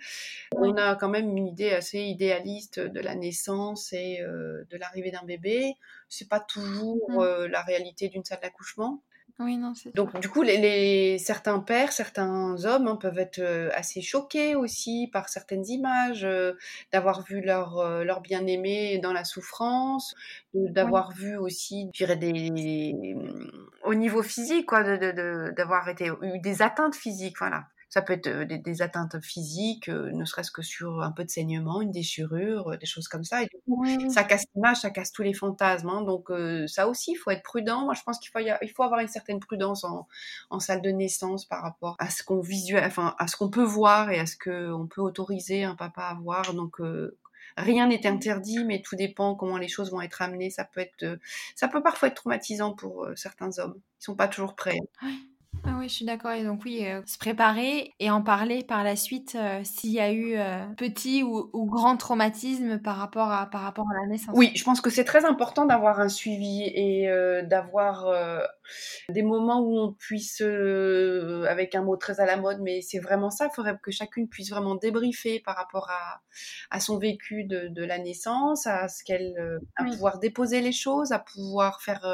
Ouais. 0.56 0.69
On 0.69 0.78
a 0.78 0.95
quand 0.95 1.10
même 1.10 1.36
une 1.38 1.47
idée 1.47 1.71
assez 1.71 2.00
idéaliste 2.00 2.80
de 2.80 3.00
la 3.00 3.15
naissance 3.15 3.93
et 3.93 4.21
euh, 4.21 4.63
de 4.69 4.78
l'arrivée 4.78 5.12
d'un 5.12 5.23
bébé. 5.26 5.73
C'est 6.10 6.30
pas 6.30 6.39
toujours 6.39 7.10
Mm. 7.10 7.19
euh, 7.19 7.47
la 7.47 7.62
réalité 7.62 8.08
d'une 8.10 8.23
salle 8.23 8.39
d'accouchement. 8.41 9.04
Oui, 9.39 9.58
non, 9.58 9.73
c'est. 9.76 9.93
Donc, 9.95 10.19
du 10.19 10.30
coup, 10.30 10.41
les, 10.41 10.58
les- 10.58 11.17
certains 11.19 11.60
pères, 11.60 11.91
certains 11.91 12.65
hommes 12.65 12.88
hein, 12.88 12.95
peuvent 12.95 13.19
être 13.19 13.38
euh, 13.39 13.69
assez 13.76 14.02
choqués 14.02 14.56
aussi 14.56 15.10
par 15.13 15.30
certaines 15.30 15.65
images, 15.67 16.23
euh, 16.26 16.54
d'avoir 16.91 17.21
vu 17.23 17.41
leur, 17.41 17.78
euh, 17.78 18.04
leur 18.04 18.21
bien-aimé 18.21 18.97
dans 18.97 19.13
la 19.13 19.23
souffrance, 19.23 20.15
Oui. 20.54 20.71
d'avoir 20.71 21.12
vu 21.12 21.38
aussi, 21.38 21.88
je 21.93 21.97
dirais, 22.00 22.15
des, 22.17 23.15
au 23.84 23.93
niveau 23.93 24.23
physique, 24.23 24.65
quoi, 24.65 24.84
de, 24.84 24.97
de- 24.97 25.12
de- 25.12 25.54
d'avoir 25.56 25.88
été, 25.89 26.10
eu 26.21 26.39
des 26.39 26.62
atteintes 26.63 26.95
physiques, 26.95 27.38
voilà. 27.39 27.65
Ça 27.89 28.02
peut 28.02 28.13
être 28.13 28.28
euh, 28.28 28.45
des, 28.45 28.58
des 28.58 28.82
atteintes 28.82 29.19
physiques, 29.23 29.88
euh, 29.89 30.12
ne 30.12 30.26
serait-ce 30.26 30.52
que 30.52 30.62
sur 30.62 31.02
un 31.02 31.12
peu 31.12 31.23
de 31.23 31.30
saignement, 31.30 31.82
une 31.82 31.91
déchirure, 31.91 32.71
euh, 32.73 32.78
des 32.78 32.86
choses 32.86 33.08
comme 33.08 33.23
ça. 33.23 33.43
Et 33.43 33.45
du 33.45 33.58
coup, 33.65 33.82
Oui, 33.82 33.97
oui. 34.00 34.12
ça 34.12 34.23
casse 34.26 34.43
l'image, 34.56 34.78
ça 34.78 34.89
casse 34.89 35.12
tous 35.13 35.23
les 35.23 35.34
fantasmes. 35.34 35.89
hein. 35.89 36.02
Donc 36.02 36.30
euh, 36.30 36.67
ça 36.67 36.88
aussi, 36.89 37.12
il 37.12 37.15
faut 37.15 37.32
être 37.32 37.43
prudent. 37.43 37.86
Moi, 37.86 37.93
je 37.93 38.04
pense 38.04 38.19
qu'il 38.19 38.30
faut, 38.30 38.39
il 38.39 38.69
faut 38.76 38.84
avoir 38.84 39.00
une 39.00 39.08
certaine 39.08 39.39
prudence 39.39 39.84
en, 39.86 40.08
en 40.50 40.60
salle 40.60 40.82
de 40.82 40.89
naissance 40.89 41.45
par 41.45 41.62
rapport 41.63 41.95
à 42.00 42.10
ce 42.10 42.23
qu'on 42.23 42.41
visuel, 42.41 42.84
enfin 42.86 43.15
à 43.19 43.28
ce 43.28 43.38
qu'on 43.38 43.50
peut 43.50 43.63
voir 43.63 44.10
et 44.12 44.19
à 44.19 44.26
ce 44.26 44.36
qu'on 44.38 44.88
peut 44.88 45.02
autoriser 45.02 45.63
un 45.63 45.76
papa 45.76 46.04
à 46.04 46.13
voir. 46.15 46.54
Donc 46.54 46.78
rien 47.56 47.88
n'est 47.88 48.06
interdit, 48.06 48.63
mais 48.65 48.82
tout 48.82 48.95
dépend 48.95 49.36
comment 49.36 49.58
les 49.58 49.67
choses 49.69 49.91
vont 49.91 50.02
être 50.02 50.21
amenées. 50.21 50.50
Ça 50.50 50.65
peut 50.65 50.82
être, 50.82 51.19
ça 51.56 51.67
peut 51.67 51.82
parfois 51.82 52.10
être 52.10 52.15
traumatisant 52.15 52.73
pour 52.73 53.08
certains 53.15 53.58
hommes. 53.60 53.76
Ils 54.02 54.04
sont 54.04 54.15
pas 54.15 54.28
toujours 54.28 54.56
prêts. 54.56 54.78
Ouais. 55.02 55.10
Ah 55.66 55.76
oui, 55.80 55.90
je 55.90 55.96
suis 55.96 56.06
d'accord. 56.06 56.32
Et 56.32 56.44
donc 56.44 56.62
oui, 56.66 56.86
euh, 56.86 57.02
se 57.06 57.18
préparer 57.18 57.94
et 58.00 58.10
en 58.10 58.22
parler 58.22 58.64
par 58.64 58.84
la 58.84 58.96
suite 58.96 59.36
euh, 59.36 59.62
s'il 59.64 59.92
y 59.92 60.00
a 60.00 60.12
eu 60.12 60.36
euh, 60.38 60.66
petit 60.78 61.24
ou, 61.24 61.50
grand 61.54 61.98
traumatisme 61.98 62.80
par 62.80 62.98
rapport 62.98 63.32
à 63.32 63.50
par 63.50 63.62
rapport 63.62 63.86
à 63.90 64.02
la 64.02 64.08
naissance. 64.08 64.34
Oui, 64.34 64.52
je 64.56 64.64
pense 64.64 64.82
que 64.82 64.90
c'est 64.90 65.04
très 65.04 65.26
important 65.26 65.66
d'avoir 65.66 66.00
un 66.00 66.10
suivi 66.10 66.64
et 66.64 67.08
d'avoir 67.44 68.08
des 69.10 69.23
moments 69.23 69.60
où 69.62 69.80
on 69.80 69.93
puisse, 69.93 70.41
avec 70.41 71.75
un 71.75 71.82
mot 71.82 71.97
très 71.97 72.19
à 72.19 72.25
la 72.25 72.38
mode, 72.38 72.60
mais 72.62 72.82
c'est 72.82 72.99
vraiment 72.99 73.30
ça. 73.30 73.47
Il 73.51 73.56
faudrait 73.56 73.77
que 73.82 73.91
chacune 73.91 74.27
puisse 74.27 74.49
vraiment 74.49 74.75
débriefer 74.75 75.39
par 75.39 75.56
rapport 75.56 75.89
à, 75.89 76.21
à 76.71 76.80
son 76.80 76.97
vécu 76.97 77.43
de, 77.43 77.67
de 77.67 77.84
la 77.84 77.99
naissance, 77.99 78.67
à 78.67 78.88
ce 78.88 79.03
qu'elle, 79.03 79.60
à 79.75 79.84
pouvoir 79.84 80.19
déposer 80.19 80.62
les 80.62 80.71
choses, 80.71 81.12
à 81.12 81.19
pouvoir 81.19 81.82
faire 81.82 82.06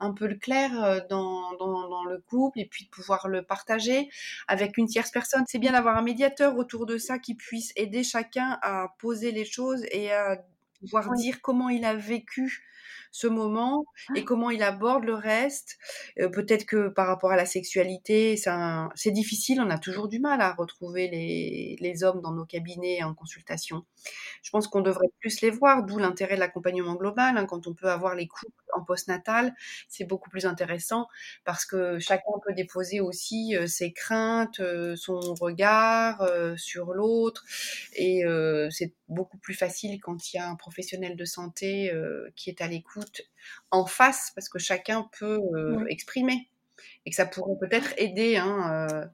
un 0.00 0.12
peu 0.12 0.26
le 0.26 0.36
clair 0.36 1.06
dans, 1.08 1.56
dans, 1.56 1.88
dans 1.88 2.04
le 2.04 2.18
couple 2.18 2.60
et 2.60 2.66
puis 2.66 2.84
de 2.84 2.90
pouvoir 2.90 3.28
le 3.28 3.42
partager 3.42 4.08
avec 4.48 4.76
une 4.78 4.86
tierce 4.86 5.10
personne. 5.10 5.44
C'est 5.46 5.58
bien 5.58 5.72
d'avoir 5.72 5.96
un 5.96 6.02
médiateur 6.02 6.56
autour 6.56 6.86
de 6.86 6.98
ça 6.98 7.18
qui 7.18 7.34
puisse 7.34 7.72
aider 7.76 8.02
chacun 8.02 8.58
à 8.62 8.94
poser 8.98 9.32
les 9.32 9.44
choses 9.44 9.84
et 9.90 10.12
à 10.12 10.44
pouvoir 10.80 11.12
dire 11.14 11.40
comment 11.42 11.68
il 11.68 11.84
a 11.84 11.94
vécu 11.94 12.64
ce 13.10 13.26
moment 13.26 13.84
et 14.14 14.24
comment 14.24 14.50
il 14.50 14.62
aborde 14.62 15.04
le 15.04 15.14
reste. 15.14 15.78
Euh, 16.18 16.28
peut-être 16.28 16.66
que 16.66 16.88
par 16.88 17.06
rapport 17.06 17.32
à 17.32 17.36
la 17.36 17.46
sexualité, 17.46 18.36
c'est 18.36 19.10
difficile, 19.10 19.60
on 19.60 19.70
a 19.70 19.78
toujours 19.78 20.08
du 20.08 20.20
mal 20.20 20.40
à 20.40 20.52
retrouver 20.52 21.08
les, 21.08 21.76
les 21.80 22.04
hommes 22.04 22.20
dans 22.20 22.32
nos 22.32 22.44
cabinets 22.44 23.02
en 23.02 23.14
consultation. 23.14 23.84
Je 24.42 24.50
pense 24.50 24.68
qu'on 24.68 24.80
devrait 24.80 25.10
plus 25.20 25.40
les 25.40 25.50
voir, 25.50 25.84
d'où 25.84 25.98
l'intérêt 25.98 26.34
de 26.34 26.40
l'accompagnement 26.40 26.94
global. 26.94 27.36
Hein, 27.36 27.46
quand 27.46 27.66
on 27.66 27.74
peut 27.74 27.90
avoir 27.90 28.14
les 28.14 28.28
couples 28.28 28.59
en 28.74 28.84
postnatal, 28.84 29.54
c'est 29.88 30.04
beaucoup 30.04 30.30
plus 30.30 30.46
intéressant 30.46 31.06
parce 31.44 31.64
que 31.64 31.98
chacun 31.98 32.32
peut 32.44 32.54
déposer 32.54 33.00
aussi 33.00 33.56
euh, 33.56 33.66
ses 33.66 33.92
craintes, 33.92 34.60
euh, 34.60 34.96
son 34.96 35.20
regard 35.34 36.28
sur 36.56 36.92
l'autre 36.92 37.44
et 37.94 38.22
c'est 38.70 38.92
beaucoup 39.08 39.38
plus 39.38 39.54
facile 39.54 40.00
quand 40.00 40.32
il 40.32 40.36
y 40.36 40.40
a 40.40 40.48
un 40.48 40.56
professionnel 40.56 41.16
de 41.16 41.24
santé 41.24 41.92
qui 42.36 42.50
est 42.50 42.60
à 42.60 42.66
l'écoute 42.66 43.22
en 43.70 43.86
face 43.86 44.32
parce 44.34 44.48
que 44.48 44.58
chacun 44.58 45.08
peut 45.18 45.40
euh, 45.54 45.84
exprimer 45.88 46.48
et 47.04 47.10
que 47.10 47.16
ça 47.16 47.26
pourrait 47.26 47.56
peut-être 47.60 47.92
aider 47.98 48.36
hein, 48.36 48.88
euh, 48.90 49.04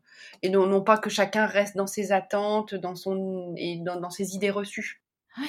et 0.43 0.51
non, 0.51 0.67
non 0.67 0.83
pas 0.83 0.99
que 0.99 1.11
chacun 1.11 1.47
reste 1.47 1.77
dans 1.77 1.87
ses 1.87 2.13
attentes 2.13 2.75
dans 2.75 2.95
son 2.95 3.55
et 3.57 3.79
dans, 3.79 4.11
ses 4.11 4.35
idées 4.35 4.51
reçues. 4.51 5.03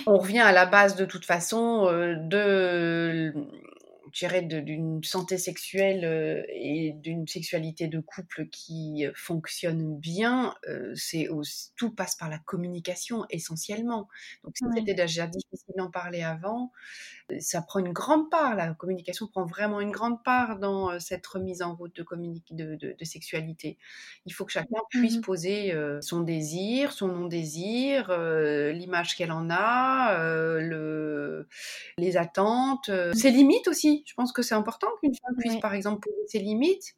On 0.06 0.18
revient 0.18 0.40
à 0.40 0.52
la 0.52 0.66
base 0.66 0.96
de 0.96 1.06
toute 1.06 1.26
façon 1.26 1.88
euh, 1.88 2.16
de 2.18 3.34
d'une 4.24 5.04
santé 5.04 5.38
sexuelle 5.38 6.46
et 6.50 6.94
d'une 6.96 7.28
sexualité 7.28 7.88
de 7.88 8.00
couple 8.00 8.48
qui 8.48 9.06
fonctionne 9.16 9.98
bien, 9.98 10.56
c'est 10.96 11.28
tout 11.76 11.92
passe 11.92 12.16
par 12.16 12.30
la 12.30 12.40
communication 12.40 13.26
essentiellement. 13.30 14.08
Donc 14.44 14.58
si 14.58 14.66
c'était 14.76 14.94
déjà 14.94 15.28
difficile 15.28 15.74
d'en 15.78 15.92
parler 15.92 16.24
avant, 16.24 16.72
ça 17.40 17.62
prend 17.62 17.80
une 17.80 17.94
grande 17.94 18.30
part, 18.30 18.56
la 18.56 18.74
communication 18.74 19.28
prend 19.28 19.46
vraiment 19.46 19.82
une 19.82 19.92
grande 19.92 20.24
part 20.24 20.60
dans 20.60 21.00
cette 21.00 21.26
remise 21.28 21.62
en 21.62 21.76
route 21.76 21.96
de, 21.96 22.06
de, 22.52 22.96
de, 22.98 23.06
sexualité. 23.06 23.78
Il 24.26 24.34
faut 24.34 24.46
que 24.46 24.52
chacun 24.52 24.80
puisse 24.90 25.18
mmh 25.18 25.22
poser 25.22 25.74
son 26.02 26.22
désir, 26.22 26.92
son 26.94 27.08
non-désir, 27.08 28.18
l'image 28.72 29.16
qu'elle 29.16 29.32
en 29.32 29.50
a, 29.50 30.18
le, 30.60 31.48
les 31.98 32.16
attentes, 32.18 32.90
ses 33.14 33.32
limites 33.32 33.68
aussi. 33.68 34.06
Je 34.08 34.14
pense 34.14 34.32
que 34.32 34.42
c'est 34.42 34.56
important 34.56 34.88
qu'une 35.02 35.14
femme 35.14 35.36
puisse, 35.38 35.60
par 35.60 35.74
exemple, 35.74 36.00
poser 36.00 36.28
ses 36.28 36.40
limites 36.40 36.96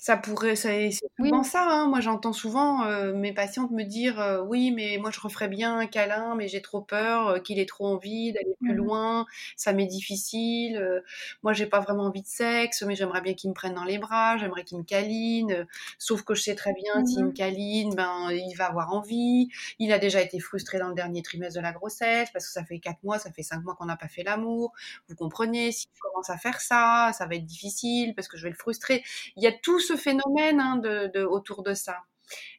ça 0.00 0.16
pourrait, 0.16 0.56
c'est 0.56 0.90
souvent 1.18 1.42
ça. 1.42 1.66
Hein. 1.68 1.86
Moi, 1.86 2.00
j'entends 2.00 2.32
souvent 2.32 2.84
euh, 2.84 3.12
mes 3.12 3.34
patientes 3.34 3.70
me 3.70 3.82
dire 3.82 4.18
euh, 4.18 4.40
oui, 4.40 4.70
mais 4.70 4.96
moi, 4.98 5.10
je 5.10 5.20
referais 5.20 5.48
bien 5.48 5.76
un 5.76 5.86
câlin, 5.86 6.34
mais 6.36 6.48
j'ai 6.48 6.62
trop 6.62 6.80
peur 6.80 7.28
euh, 7.28 7.38
qu'il 7.38 7.58
ait 7.58 7.66
trop 7.66 7.86
envie 7.86 8.32
d'aller 8.32 8.54
plus 8.60 8.72
mmh 8.72 8.76
loin. 8.76 9.26
Ça 9.56 9.74
m'est 9.74 9.86
difficile. 9.86 11.02
moi, 11.42 11.52
j'ai 11.52 11.66
pas 11.66 11.80
vraiment 11.80 12.04
envie 12.04 12.22
de 12.22 12.26
sexe, 12.26 12.82
mais 12.82 12.94
j'aimerais 12.94 13.20
bien 13.20 13.34
qu'il 13.34 13.50
me 13.50 13.54
prenne 13.54 13.74
dans 13.74 13.84
les 13.84 13.98
bras. 13.98 14.38
J'aimerais 14.38 14.64
qu'il 14.64 14.78
me 14.78 14.84
câline. 14.84 15.66
sauf 15.98 16.22
que 16.22 16.34
je 16.34 16.42
sais 16.42 16.54
très 16.54 16.72
bien, 16.72 17.04
s'il 17.04 17.24
me 17.24 17.30
mmh 17.30 17.34
câline, 17.34 17.94
ben, 17.94 18.30
il 18.30 18.54
va 18.56 18.66
avoir 18.66 18.94
envie. 18.94 19.48
Il 19.78 19.92
a 19.92 19.98
déjà 19.98 20.22
été 20.22 20.40
frustré 20.40 20.78
dans 20.78 20.88
le 20.88 20.94
dernier 20.94 21.20
trimestre 21.20 21.58
de 21.58 21.62
la 21.62 21.72
grossesse 21.72 22.30
parce 22.32 22.46
que 22.46 22.52
ça 22.52 22.64
fait 22.64 22.78
quatre 22.78 23.02
mois, 23.02 23.18
ça 23.18 23.30
fait 23.30 23.42
cinq 23.42 23.62
mois 23.64 23.74
qu'on 23.74 23.86
n'a 23.86 23.96
pas 23.96 24.08
fait 24.08 24.22
l'amour. 24.22 24.72
Vous 25.08 25.14
comprenez 25.14 25.72
S'il 25.72 25.90
commence 26.00 26.30
à 26.30 26.38
faire 26.38 26.60
ça, 26.62 27.10
ça 27.12 27.26
va 27.26 27.34
être 27.34 27.44
difficile 27.44 28.14
parce 28.14 28.28
que 28.28 28.38
je 28.38 28.44
vais 28.44 28.50
le 28.50 28.56
frustrer. 28.56 29.04
Il 29.36 29.42
y 29.42 29.46
a 29.46 29.52
tout 29.90 29.96
phénomène 29.96 30.60
hein, 30.60 30.76
de, 30.76 31.24
autour 31.24 31.62
de 31.62 31.74
ça 31.74 31.96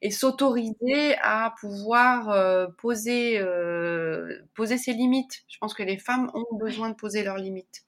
et 0.01 0.11
s'autoriser 0.11 1.15
à 1.21 1.53
pouvoir 1.61 2.29
euh, 2.29 2.67
poser, 2.77 3.39
euh, 3.39 4.39
poser 4.53 4.77
ses 4.77 4.91
limites. 4.91 5.43
Je 5.47 5.57
pense 5.59 5.73
que 5.73 5.83
les 5.83 5.97
femmes 5.97 6.29
ont 6.33 6.57
besoin 6.57 6.89
de 6.89 6.95
poser 6.95 7.23
leurs 7.23 7.37
limites. 7.37 7.85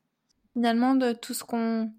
Finalement, 0.53 0.95
de 0.95 1.11
tout 1.11 1.33
ce 1.33 1.43
qu'on... 1.43 1.91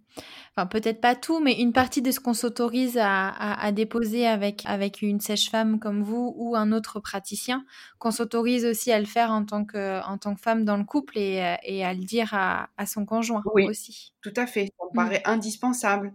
Enfin, 0.56 0.66
peut-être 0.68 1.00
pas 1.00 1.16
tout, 1.16 1.40
mais 1.40 1.60
une 1.60 1.72
partie 1.72 2.00
de 2.00 2.12
ce 2.12 2.20
qu'on 2.20 2.34
s'autorise 2.34 2.96
à, 3.00 3.72
déposer 3.72 4.28
avec, 4.28 4.62
avec 4.64 5.02
une 5.02 5.18
sèche-femme 5.18 5.80
comme 5.80 6.04
vous 6.04 6.32
ou 6.36 6.54
un 6.54 6.70
autre 6.70 7.00
praticien, 7.00 7.66
qu'on 7.98 8.12
s'autorise 8.12 8.64
aussi 8.64 8.92
à 8.92 9.00
le 9.00 9.06
faire 9.06 9.32
en 9.32 9.44
tant 9.44 9.64
que, 9.64 10.00
en 10.06 10.16
tant 10.16 10.36
que 10.36 10.40
femme 10.40 10.64
dans 10.64 10.76
le 10.76 10.84
couple 10.84 11.18
et, 11.18 11.40
à 11.84 11.94
le 11.94 12.04
dire 12.04 12.32
à, 12.32 12.86
son 12.86 13.04
conjoint 13.04 13.42
oui, 13.54 13.66
aussi. 13.66 14.14
Tout 14.22 14.32
à 14.36 14.46
fait, 14.46 14.66
ça 14.78 14.84
me 14.88 14.94
paraît 14.94 15.22
mmh. 15.26 15.30
indispensable. 15.30 16.12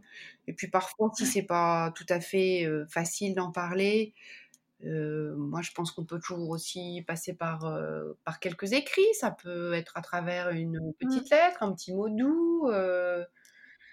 Et 0.49 0.53
puis 0.53 0.67
parfois, 0.67 1.11
si 1.15 1.27
c'est 1.27 1.43
pas 1.43 1.91
tout 1.95 2.05
à 2.09 2.19
fait 2.19 2.67
facile 2.89 3.35
d'en 3.35 3.51
parler, 3.51 4.15
moi 4.83 5.61
je 5.61 5.71
pense 5.73 5.91
qu'on 5.91 6.05
peut 6.05 6.19
toujours 6.19 6.49
aussi 6.49 7.03
passer 7.05 7.33
par, 7.33 7.71
par 8.25 8.39
quelques 8.39 8.73
écrits. 8.73 9.13
Ça 9.13 9.29
peut 9.29 9.73
être 9.73 9.95
à 9.95 10.01
travers 10.01 10.49
une 10.49 10.79
mmh. 10.79 10.93
petite 10.99 11.29
lettre, 11.29 11.61
un 11.61 11.71
petit 11.71 11.93
mot 11.93 12.09
doux. 12.09 12.67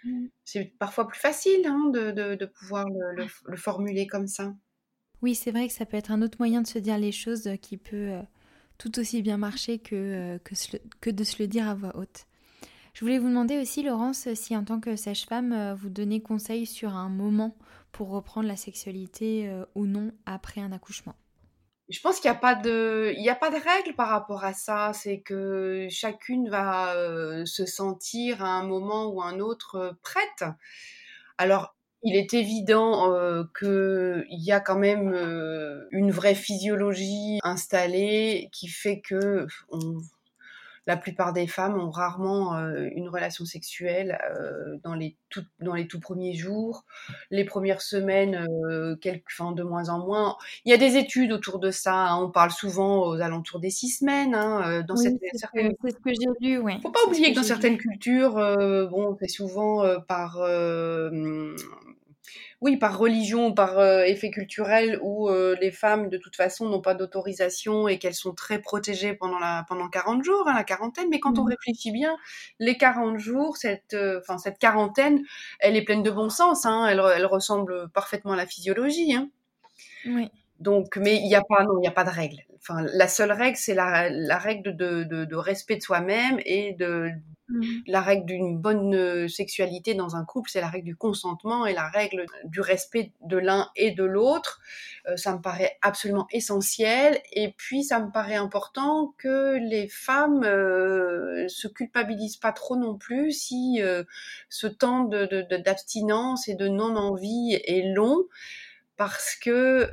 Mmh. 0.05 0.29
C'est 0.45 0.73
parfois 0.79 1.07
plus 1.07 1.21
facile 1.21 1.66
hein, 1.66 1.90
de, 1.92 2.11
de, 2.35 2.47
pouvoir 2.47 2.88
le, 2.88 3.27
le, 3.45 3.57
formuler 3.57 4.07
comme 4.07 4.27
ça. 4.27 4.55
Oui, 5.21 5.35
c'est 5.35 5.51
vrai 5.51 5.66
que 5.66 5.75
ça 5.75 5.85
peut 5.85 5.99
être 5.99 6.11
un 6.11 6.23
autre 6.23 6.38
moyen 6.38 6.62
de 6.62 6.66
se 6.66 6.79
dire 6.79 6.97
les 6.97 7.12
choses 7.12 7.51
qui 7.61 7.77
peut 7.77 8.14
tout 8.79 8.99
aussi 8.99 9.21
bien 9.21 9.37
marcher 9.37 9.79
que, 9.79 10.38
que, 10.38 10.55
que 11.03 11.11
de 11.11 11.25
se 11.25 11.42
le 11.42 11.49
dire 11.49 11.69
à 11.69 11.75
voix 11.75 11.95
haute. 11.97 12.27
Je 12.97 13.03
voulais 13.03 13.19
vous 13.19 13.29
demander 13.29 13.59
aussi, 13.59 13.83
Laurence, 13.83 14.27
si 14.33 14.57
en 14.57 14.65
tant 14.65 14.81
que 14.81 14.97
sage-femme, 14.97 15.53
euh, 15.53 15.75
vous 15.75 15.91
donnez 15.91 16.23
conseil 16.23 16.65
sur 16.65 16.97
un 16.97 17.11
moment 17.11 17.55
pour 17.93 18.09
reprendre 18.09 18.49
la 18.49 18.57
sexualité 18.57 19.51
euh, 19.51 19.67
ou 19.75 19.85
non 19.85 20.13
après 20.25 20.63
un 20.63 20.73
accouchement? 20.73 21.15
Je 21.91 22.01
pense 22.01 22.21
qu'il 22.21 22.31
n'y 22.31 22.37
a 22.39 22.41
pas 22.41 22.55
de, 22.55 23.13
a 23.29 23.35
pas 23.35 23.51
de 23.51 23.57
règle 23.57 23.95
par 23.95 24.09
rapport 24.09 24.45
à 24.45 24.55
ça. 24.55 24.93
C'est 24.95 25.21
que 25.21 25.89
chacune 25.91 26.49
va 26.49 26.95
euh, 26.95 27.45
se 27.45 27.67
sentir 27.67 28.43
à 28.43 28.49
un 28.49 28.67
moment 28.67 29.09
ou 29.09 29.21
un 29.21 29.41
autre 29.41 29.99
prête. 30.03 30.51
Alors, 31.37 31.77
il 32.03 32.17
est 32.17 32.33
évident 32.33 33.13
qu'il 33.59 34.25
y 34.31 34.53
a 34.53 34.61
quand 34.61 34.79
même 34.79 35.13
une 35.91 36.11
vraie 36.13 36.35
physiologie 36.35 37.41
installée 37.43 38.49
qui 38.53 38.69
fait 38.69 39.01
que 39.01 39.47
on, 39.71 39.99
la 40.87 40.96
plupart 40.96 41.33
des 41.33 41.46
femmes 41.46 41.81
ont 41.81 41.90
rarement 41.90 42.57
euh, 42.57 42.88
une 42.94 43.09
relation 43.09 43.44
sexuelle 43.44 44.18
euh, 44.31 44.77
dans, 44.85 44.94
les 44.94 45.16
tout, 45.31 45.44
dans 45.61 45.75
les 45.75 45.88
tout 45.88 45.99
premiers 45.99 46.35
jours, 46.35 46.85
les 47.31 47.44
premières 47.44 47.83
semaines, 47.83 48.46
euh, 48.70 48.96
quelques, 48.96 49.25
enfin, 49.33 49.53
de 49.53 49.62
moins 49.62 49.88
en 49.88 49.99
moins. 49.99 50.37
Il 50.64 50.70
y 50.70 50.75
a 50.75 50.79
des 50.79 50.96
études 50.96 51.33
autour 51.33 51.59
de 51.59 51.70
ça. 51.70 51.94
Hein. 51.94 52.22
on 52.22 52.31
parle 52.31 52.53
souvent 52.53 53.07
aux 53.07 53.20
alentours 53.20 53.61
des 53.61 53.70
six 53.70 53.90
semaines. 53.90 54.35
Hein, 54.35 54.83
dans 54.87 54.96
cette, 54.96 55.16
certaines... 55.35 55.72
c'est 55.85 55.90
ce 55.90 55.96
que 55.96 56.11
j'ai 56.11 56.46
lu. 56.46 56.59
Oui. 56.59 56.81
Faut 56.83 56.90
pas 56.90 57.05
oublier 57.07 57.29
que, 57.29 57.31
que 57.31 57.37
dans 57.37 57.46
certaines 57.46 57.79
cultures, 57.79 58.35
bon, 58.90 59.16
c'est 59.20 59.29
souvent 59.29 59.83
par 60.07 60.38
oui, 62.62 62.79
par 62.79 62.99
religion, 62.99 63.53
par 63.53 63.79
euh, 63.79 64.03
effet 64.05 64.31
culturel, 64.31 64.99
où 65.03 65.29
euh, 65.29 65.57
les 65.61 65.71
femmes, 65.71 66.09
de 66.09 66.16
toute 66.16 66.37
façon, 66.37 66.69
n'ont 66.69 66.81
pas 66.81 66.95
d'autorisation 66.95 67.87
et 67.87 67.99
qu'elles 67.99 68.14
sont 68.14 68.35
très 68.35 68.61
protégées 68.61 69.12
pendant, 69.12 69.38
la, 69.38 69.64
pendant 69.69 69.88
40 69.88 70.25
jours, 70.25 70.45
hein, 70.47 70.55
la 70.55 70.64
quarantaine. 70.64 71.09
Mais 71.11 71.21
quand 71.21 71.38
on 71.38 71.45
mmh. 71.45 71.49
réfléchit 71.49 71.92
bien, 71.92 72.16
les 72.59 72.79
40 72.79 73.19
jours, 73.19 73.59
cette, 73.59 73.92
euh, 73.92 74.21
cette 74.42 74.59
quarantaine, 74.59 75.23
elle 75.61 75.77
est 75.77 75.85
pleine 75.85 76.03
de 76.03 76.11
bon 76.11 76.31
sens. 76.31 76.64
Hein, 76.64 76.87
elle, 76.88 77.03
elle, 77.14 77.27
ressemble 77.27 77.90
parfaitement 77.90 78.33
à 78.33 78.37
la 78.37 78.47
physiologie. 78.47 79.14
Hein. 79.14 79.29
Oui. 80.07 80.31
Donc, 80.59 80.97
mais 80.97 81.16
il 81.16 81.27
n'y 81.27 81.35
a 81.35 81.42
pas, 81.42 81.62
non, 81.64 81.77
il 81.77 81.81
n'y 81.83 81.88
a 81.88 81.92
pas 81.92 82.05
de 82.05 82.11
règle. 82.11 82.42
Enfin, 82.59 82.87
la 82.95 83.09
seule 83.09 83.33
règle, 83.33 83.59
c'est 83.59 83.75
la, 83.75 84.09
la, 84.09 84.38
règle 84.38 84.75
de, 84.75 85.05
de, 85.05 85.27
de, 85.27 85.37
respect 85.37 85.77
de 85.77 85.83
soi-même 85.83 86.40
et 86.47 86.73
de 86.73 87.11
Mmh. 87.49 87.63
La 87.87 88.01
règle 88.01 88.27
d'une 88.27 88.59
bonne 88.59 88.95
euh, 88.95 89.29
sexualité 89.29 89.95
dans 89.95 90.17
un 90.17 90.25
couple, 90.25 90.51
c'est 90.51 90.61
la 90.61 90.69
règle 90.69 90.87
du 90.87 90.97
consentement 90.97 91.65
et 91.65 91.75
la 91.75 91.89
règle 91.89 92.27
du 92.45 92.61
respect 92.61 93.13
de 93.21 93.37
l'un 93.37 93.71
et 93.77 93.93
de 93.93 94.03
l'autre. 94.03 94.61
Euh, 95.09 95.17
ça 95.17 95.33
me 95.33 95.41
paraît 95.41 95.79
absolument 95.81 96.27
essentiel. 96.33 97.21
Et 97.33 97.55
puis, 97.57 97.85
ça 97.85 98.01
me 98.01 98.11
paraît 98.11 98.35
important 98.35 99.15
que 99.19 99.59
les 99.59 99.89
femmes 99.89 100.43
euh, 100.43 101.47
se 101.49 101.69
culpabilisent 101.69 102.39
pas 102.39 102.53
trop 102.53 102.77
non 102.77 102.97
plus 102.97 103.31
si 103.31 103.81
euh, 103.81 104.03
ce 104.49 104.67
temps 104.67 105.05
d'abstinence 105.05 106.47
de, 106.49 106.53
de, 106.53 106.55
et 106.55 106.57
de 106.57 106.69
non-envie 106.69 107.61
est 107.65 107.95
long, 107.95 108.25
parce 108.97 109.37
que 109.37 109.91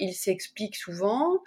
il 0.00 0.14
s'explique 0.14 0.74
souvent 0.74 1.42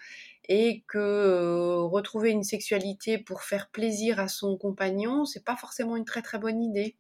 et 0.54 0.84
que 0.90 0.98
euh, 0.98 1.82
retrouver 1.84 2.30
une 2.30 2.44
sexualité 2.44 3.18
pour 3.18 3.44
faire 3.44 3.70
plaisir 3.70 4.20
à 4.20 4.28
son 4.28 4.58
compagnon, 4.58 5.24
c'est 5.24 5.46
pas 5.46 5.56
forcément 5.56 5.96
une 5.96 6.04
très 6.04 6.22
très 6.22 6.40
bonne 6.40 6.62
idée. 6.62 6.98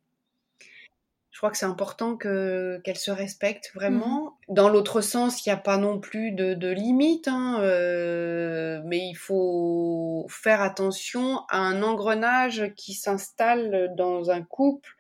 Je 1.31 1.37
crois 1.37 1.51
que 1.51 1.57
c'est 1.57 1.65
important 1.65 2.15
que 2.15 2.79
qu'elle 2.85 2.97
se 2.97 3.11
respecte 3.11 3.71
vraiment. 3.73 4.37
Mmh. 4.47 4.53
Dans 4.53 4.69
l'autre 4.69 5.01
sens, 5.01 5.45
il 5.45 5.49
n'y 5.49 5.53
a 5.53 5.57
pas 5.57 5.75
non 5.75 5.99
plus 5.99 6.31
de, 6.31 6.53
de 6.53 6.69
limite, 6.69 7.27
hein, 7.27 7.59
euh, 7.59 8.81
mais 8.85 8.99
il 8.99 9.15
faut 9.15 10.25
faire 10.29 10.61
attention 10.61 11.41
à 11.49 11.57
un 11.57 11.83
engrenage 11.83 12.71
qui 12.77 12.93
s'installe 12.93 13.93
dans 13.97 14.31
un 14.31 14.43
couple 14.43 14.95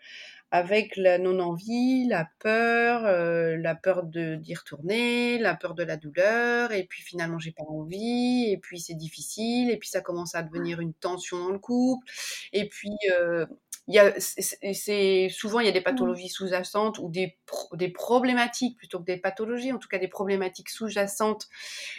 avec 0.51 0.97
la 0.97 1.17
non-envie, 1.17 2.05
la 2.07 2.29
peur, 2.39 3.05
euh, 3.05 3.55
la 3.57 3.73
peur 3.75 4.03
de 4.03 4.35
d'y 4.35 4.53
retourner, 4.53 5.37
la 5.39 5.55
peur 5.55 5.75
de 5.75 5.83
la 5.83 5.97
douleur, 5.97 6.71
et 6.73 6.83
puis 6.83 7.01
finalement 7.01 7.39
j'ai 7.39 7.51
pas 7.51 7.63
envie, 7.63 8.49
et 8.51 8.57
puis 8.57 8.79
c'est 8.79 8.95
difficile, 8.95 9.71
et 9.71 9.77
puis 9.77 9.89
ça 9.89 10.01
commence 10.01 10.35
à 10.35 10.43
devenir 10.43 10.81
une 10.81 10.93
tension 10.93 11.39
dans 11.39 11.51
le 11.51 11.59
couple, 11.59 12.05
et 12.53 12.67
puis 12.67 12.91
euh, 13.19 13.45
il 13.87 13.95
y 13.95 13.99
a, 13.99 14.13
c'est 14.19 15.29
souvent 15.29 15.59
il 15.59 15.65
y 15.65 15.69
a 15.69 15.71
des 15.71 15.79
mmh. 15.79 15.83
pathologies 15.83 16.29
sous-jacentes 16.29 16.99
ou 16.99 17.09
des, 17.09 17.37
des 17.73 17.89
problématiques 17.89 18.77
plutôt 18.77 18.99
que 18.99 19.05
des 19.05 19.17
pathologies, 19.17 19.71
en 19.71 19.79
tout 19.79 19.87
cas 19.87 19.97
des 19.97 20.07
problématiques 20.07 20.69
sous-jacentes 20.69 21.49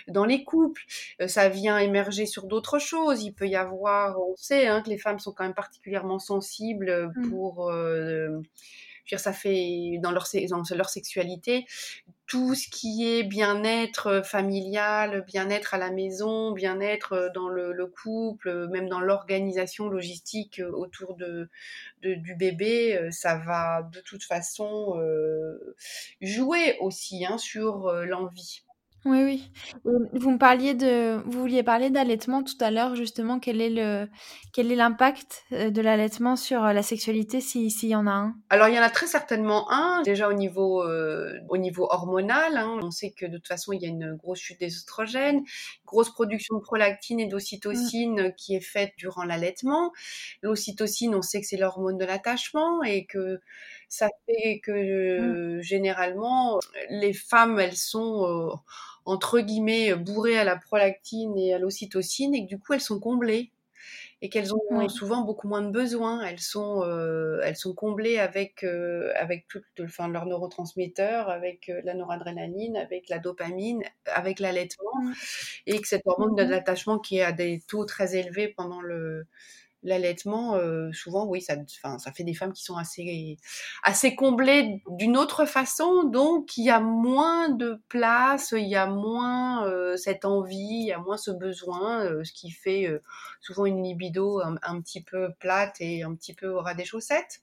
dans 0.08 0.24
les 0.24 0.44
couples. 0.44 0.82
Euh, 1.20 1.28
ça 1.28 1.48
vient 1.48 1.78
émerger 1.78 2.26
sur 2.26 2.46
d'autres 2.46 2.78
choses. 2.78 3.24
Il 3.24 3.32
peut 3.34 3.48
y 3.48 3.56
avoir, 3.56 4.20
on 4.20 4.36
sait 4.36 4.68
hein, 4.68 4.80
que 4.82 4.90
les 4.90 4.98
femmes 4.98 5.18
sont 5.18 5.32
quand 5.32 5.44
même 5.44 5.54
particulièrement 5.54 6.18
sensibles 6.18 6.88
euh, 6.88 7.08
mmh. 7.16 7.30
pour 7.30 7.70
euh, 7.70 8.40
dire, 9.08 9.18
ça 9.18 9.32
fait 9.32 9.98
dans 10.00 10.12
leur, 10.12 10.26
dans 10.48 10.62
leur 10.76 10.88
sexualité 10.88 11.66
tout 12.32 12.54
ce 12.54 12.66
qui 12.66 13.06
est 13.06 13.24
bien-être 13.24 14.06
euh, 14.06 14.22
familial, 14.22 15.22
bien-être 15.26 15.74
à 15.74 15.76
la 15.76 15.90
maison, 15.90 16.52
bien-être 16.52 17.12
euh, 17.12 17.28
dans 17.34 17.50
le, 17.50 17.74
le, 17.74 17.86
couple, 17.86 18.48
euh, 18.48 18.68
même 18.68 18.88
dans 18.88 19.00
l'organisation 19.00 19.90
logistique 19.90 20.62
autour 20.72 21.14
de, 21.14 21.50
du 22.00 22.34
bébé, 22.34 23.10
ça 23.10 23.36
va 23.36 23.82
de 23.82 24.00
toute 24.00 24.24
façon 24.24 24.98
jouer 26.22 26.78
aussi 26.80 27.26
hein, 27.26 27.36
sur 27.36 27.92
l'envie. 27.92 28.62
Oui, 29.04 29.24
oui. 29.24 29.50
vous 29.84 30.30
me 30.30 30.38
parliez 30.38 30.74
de, 30.74 31.16
vous 31.24 31.40
vouliez 31.40 31.64
parler 31.64 31.90
d'allaitement 31.90 32.44
tout 32.44 32.56
à 32.60 32.70
l'heure, 32.70 32.94
justement. 32.94 33.40
Quel 33.40 33.60
est 33.60 33.70
le, 33.70 34.08
quel 34.52 34.70
est 34.70 34.76
l'impact 34.76 35.44
euh, 35.50 35.70
de 35.70 35.80
l'allaitement 35.80 36.36
sur 36.36 36.64
euh, 36.64 36.72
la 36.72 36.84
sexualité, 36.84 37.40
s'il 37.40 37.88
y 37.88 37.96
en 37.96 38.06
a 38.06 38.12
un? 38.12 38.34
Alors, 38.48 38.68
il 38.68 38.76
y 38.76 38.78
en 38.78 38.82
a 38.82 38.90
très 38.90 39.08
certainement 39.08 39.68
un. 39.72 40.02
Déjà 40.02 40.28
au 40.28 40.34
niveau, 40.34 40.84
euh, 40.84 41.32
au 41.48 41.56
niveau 41.56 41.88
hormonal, 41.90 42.56
hein. 42.56 42.78
on 42.80 42.92
sait 42.92 43.10
que 43.10 43.26
de 43.26 43.38
toute 43.38 43.48
façon, 43.48 43.72
il 43.72 43.82
y 43.82 43.86
a 43.86 43.88
une 43.88 44.14
grosse 44.14 44.38
chute 44.38 44.60
des 44.60 44.72
oestrogènes, 44.72 45.42
grosse 45.84 46.10
production 46.10 46.58
de 46.58 46.62
prolactine 46.62 47.18
et 47.18 47.26
d'ocytocine 47.26 48.28
mmh. 48.28 48.34
qui 48.36 48.54
est 48.54 48.60
faite 48.60 48.92
durant 48.98 49.24
l'allaitement. 49.24 49.90
L'ocytocine, 50.42 51.16
on 51.16 51.22
sait 51.22 51.40
que 51.40 51.46
c'est 51.48 51.56
l'hormone 51.56 51.98
de 51.98 52.04
l'attachement 52.04 52.84
et 52.84 53.04
que 53.06 53.40
ça 53.88 54.08
fait 54.26 54.60
que 54.62 55.58
mmh. 55.58 55.62
généralement, 55.62 56.60
les 56.88 57.12
femmes, 57.12 57.58
elles 57.58 57.76
sont 57.76 58.52
entre 59.04 59.40
guillemets 59.40 59.94
bourrées 59.94 60.38
à 60.38 60.44
la 60.44 60.56
prolactine 60.56 61.36
et 61.36 61.54
à 61.54 61.58
l'ocytocine 61.58 62.34
et 62.34 62.44
que 62.44 62.48
du 62.48 62.58
coup 62.58 62.72
elles 62.72 62.80
sont 62.80 63.00
comblées. 63.00 63.50
Et 64.24 64.28
qu'elles 64.28 64.54
ont 64.54 64.88
souvent 64.88 65.22
beaucoup 65.22 65.48
moins 65.48 65.62
de 65.62 65.72
besoins. 65.72 66.22
Elles 66.24 66.38
sont, 66.38 66.84
euh, 66.84 67.40
elles 67.42 67.56
sont 67.56 67.74
comblées 67.74 68.20
avec, 68.20 68.62
euh, 68.62 69.10
avec 69.16 69.48
tout, 69.48 69.60
enfin, 69.82 70.06
leurs 70.06 70.26
neurotransmetteurs, 70.26 71.28
avec 71.28 71.68
euh, 71.68 71.80
la 71.82 71.94
noradrénaline, 71.94 72.76
avec 72.76 73.08
la 73.08 73.18
dopamine, 73.18 73.82
avec 74.06 74.38
l'allaitement, 74.38 74.92
et 75.66 75.80
que 75.80 75.88
cette 75.88 76.02
hormone 76.06 76.36
de 76.36 76.44
mmh 76.44 76.50
l'attachement 76.50 76.98
qui 77.00 77.18
est 77.18 77.22
à 77.22 77.32
des 77.32 77.62
taux 77.66 77.84
très 77.84 78.14
élevés 78.14 78.46
pendant 78.46 78.80
le, 78.80 79.26
l'allaitement, 79.82 80.54
euh, 80.54 80.92
souvent, 80.92 81.26
oui, 81.26 81.42
ça, 81.42 81.56
fait 82.14 82.24
des 82.24 82.34
femmes 82.34 82.52
qui 82.52 82.62
sont 82.62 82.76
assez, 82.76 83.38
assez 83.82 84.14
comblées 84.14 84.82
d'une 84.88 85.16
autre 85.16 85.44
façon, 85.44 86.04
donc 86.04 86.56
il 86.56 86.64
y 86.64 86.70
a 86.70 86.80
moins 86.80 87.48
de 87.48 87.80
place, 87.88 88.54
il 88.56 88.68
y 88.68 88.76
a 88.76 88.86
moins 88.86 89.66
euh, 89.66 89.96
cette 89.96 90.24
envie, 90.24 90.56
il 90.56 90.86
y 90.86 90.92
a 90.92 90.98
moins 90.98 91.16
ce 91.16 91.30
besoin, 91.30 92.04
euh, 92.04 92.24
ce 92.24 92.32
qui 92.32 92.50
fait 92.50 92.88
souvent 93.40 93.66
une 93.66 93.82
libido 93.82 94.40
un, 94.40 94.56
un, 94.62 94.80
petit 94.80 95.02
peu 95.02 95.30
plate 95.40 95.76
et 95.80 96.02
un 96.02 96.14
petit 96.14 96.34
peu 96.34 96.48
au 96.48 96.60
ras 96.60 96.74
des 96.74 96.84
chaussettes. 96.84 97.41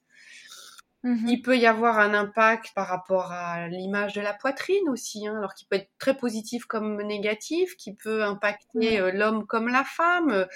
Mmh 1.02 1.28
Il 1.28 1.40
peut 1.40 1.56
y 1.56 1.66
avoir 1.66 1.98
un 1.98 2.12
impact 2.12 2.72
par 2.74 2.86
rapport 2.86 3.32
à 3.32 3.68
l'image 3.68 4.12
de 4.12 4.20
la 4.20 4.34
poitrine 4.34 4.86
aussi, 4.90 5.26
hein, 5.26 5.38
alors 5.38 5.54
qui 5.54 5.64
peut 5.64 5.76
être 5.76 5.88
très 5.98 6.14
positif 6.14 6.66
comme 6.66 7.00
négatif, 7.00 7.74
qui 7.78 7.94
peut 7.94 8.22
impacter 8.22 9.00
euh, 9.00 9.10
l'homme 9.10 9.46
comme 9.46 9.68
la 9.68 9.82
femme, 9.84 10.46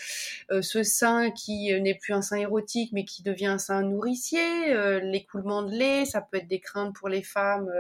euh, 0.50 0.60
ce 0.60 0.82
sein 0.82 1.30
qui 1.30 1.72
euh, 1.72 1.80
n'est 1.80 1.94
plus 1.94 2.12
un 2.12 2.20
sein 2.20 2.36
érotique 2.36 2.90
mais 2.92 3.06
qui 3.06 3.22
devient 3.22 3.46
un 3.46 3.58
sein 3.58 3.82
nourricier, 3.82 4.42
l'écoulement 5.02 5.62
de 5.62 5.70
lait, 5.70 6.04
ça 6.04 6.20
peut 6.20 6.36
être 6.36 6.48
des 6.48 6.60
craintes 6.60 6.94
pour 6.94 7.08
les 7.08 7.22
femmes 7.22 7.70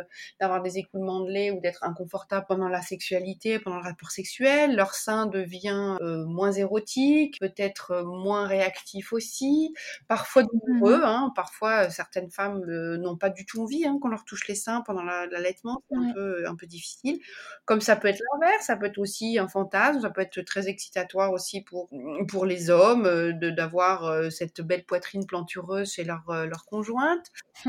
d'avoir 0.40 0.62
des 0.62 0.78
écoulements 0.78 1.20
de 1.20 1.30
lait 1.30 1.50
ou 1.50 1.60
d'être 1.60 1.84
inconfortable 1.84 2.46
pendant 2.48 2.68
la 2.68 2.80
sexualité, 2.80 3.58
pendant 3.58 3.76
le 3.76 3.82
rapport 3.82 4.10
sexuel, 4.10 4.74
leur 4.74 4.94
sein 4.94 5.26
devient 5.26 5.96
moins 6.00 6.52
érotique, 6.52 7.38
peut-être 7.40 8.02
moins 8.02 8.46
réactif 8.46 9.12
aussi, 9.12 9.74
parfois 10.08 10.44
douloureux, 10.44 10.98
mmh 10.98 11.04
hein, 11.04 11.32
parfois 11.34 11.90
certaines 11.90 12.30
femmes 12.30 12.53
n'ont 12.54 13.16
pas 13.16 13.30
du 13.30 13.46
tout 13.46 13.62
envie 13.62 13.86
hein, 13.86 13.98
qu'on 14.00 14.08
leur 14.08 14.24
touche 14.24 14.46
les 14.48 14.54
seins 14.54 14.82
pendant 14.82 15.02
l'allaitement, 15.02 15.82
c'est 15.90 15.96
un, 15.96 16.12
peu, 16.12 16.48
un 16.48 16.54
peu 16.54 16.66
difficile. 16.66 17.18
Comme 17.64 17.80
ça 17.80 17.96
peut 17.96 18.08
être 18.08 18.20
l'inverse, 18.32 18.66
ça 18.66 18.76
peut 18.76 18.86
être 18.86 18.98
aussi 18.98 19.38
un 19.38 19.48
fantasme, 19.48 20.00
ça 20.00 20.10
peut 20.10 20.20
être 20.20 20.40
très 20.42 20.68
excitatoire 20.68 21.32
aussi 21.32 21.62
pour, 21.62 21.88
pour 22.28 22.46
les 22.46 22.70
hommes 22.70 23.06
euh, 23.06 23.32
de 23.32 23.50
d'avoir 23.50 24.04
euh, 24.04 24.30
cette 24.30 24.60
belle 24.60 24.84
poitrine 24.84 25.26
plantureuse 25.26 25.92
chez 25.92 26.04
leur, 26.04 26.28
euh, 26.30 26.46
leur 26.46 26.64
conjointe. 26.66 27.30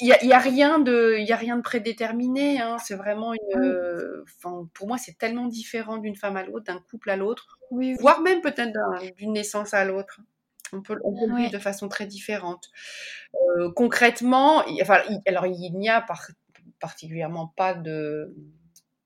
Il 0.00 0.06
n'y 0.06 0.12
a, 0.12 0.24
y 0.24 0.32
a, 0.32 0.38
rien 0.38 0.78
de, 0.78 1.18
y 1.18 1.32
a 1.32 1.36
rien 1.36 1.56
de 1.56 1.62
prédéterminé, 1.62 2.60
hein, 2.60 2.78
c'est 2.78 2.94
vraiment 2.94 3.32
une... 3.32 4.24
pour 4.74 4.88
moi, 4.88 4.98
c'est 4.98 5.16
tellement 5.16 5.46
différent 5.46 5.98
d'une 5.98 6.16
femme 6.16 6.36
à 6.36 6.42
l'autre, 6.42 6.64
d'un 6.64 6.80
couple 6.90 7.10
à 7.10 7.16
l'autre, 7.16 7.58
voire 8.00 8.20
même 8.20 8.40
peut-être 8.40 8.72
d'une 9.16 9.32
naissance 9.32 9.74
à 9.74 9.84
l'autre. 9.84 10.20
On 10.72 10.82
peut, 10.82 10.98
on 11.04 11.14
peut 11.14 11.36
vivre 11.36 11.50
de 11.50 11.58
façon 11.58 11.88
très 11.88 12.06
différente. 12.06 12.68
Euh, 13.34 13.70
concrètement, 13.74 14.64
enfin, 14.80 15.00
alors 15.26 15.46
il 15.46 15.72
n'y 15.74 15.88
a 15.88 16.04
particulièrement 16.80 17.52
pas 17.56 17.74
de, 17.74 18.34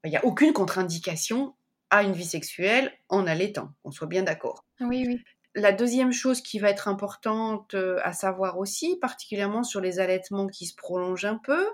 il 0.05 0.11
n'y 0.11 0.17
a 0.17 0.25
aucune 0.25 0.53
contre-indication 0.53 1.55
à 1.91 2.03
une 2.03 2.13
vie 2.13 2.25
sexuelle 2.25 2.93
en 3.09 3.27
allaitant. 3.27 3.73
On 3.85 3.91
soit 3.91 4.07
bien 4.07 4.23
d'accord. 4.23 4.65
Oui, 4.81 5.05
oui. 5.07 5.21
La 5.55 5.73
deuxième 5.73 6.13
chose 6.13 6.41
qui 6.41 6.59
va 6.59 6.71
être 6.71 6.89
importante 6.89 7.75
euh, 7.75 7.99
à 8.03 8.15
savoir 8.15 8.59
aussi, 8.59 8.97
particulièrement 9.01 9.63
sur 9.63 9.81
les 9.83 10.01
allaitements 10.01 10.47
qui 10.47 10.65
se 10.65 10.75
prolongent 10.75 11.27
un 11.27 11.37
peu, 11.37 11.67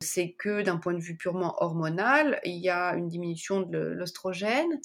c'est 0.00 0.32
que 0.32 0.62
d'un 0.62 0.76
point 0.76 0.94
de 0.94 1.00
vue 1.00 1.16
purement 1.16 1.60
hormonal, 1.62 2.40
il 2.44 2.58
y 2.58 2.70
a 2.70 2.94
une 2.94 3.08
diminution 3.08 3.62
de 3.62 3.78
l'oestrogène 3.78 4.80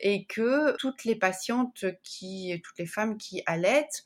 et 0.00 0.24
que 0.24 0.76
toutes 0.78 1.04
les 1.04 1.16
patientes 1.16 1.84
qui, 2.02 2.60
toutes 2.64 2.78
les 2.78 2.86
femmes 2.86 3.16
qui 3.18 3.42
allaitent 3.46 4.04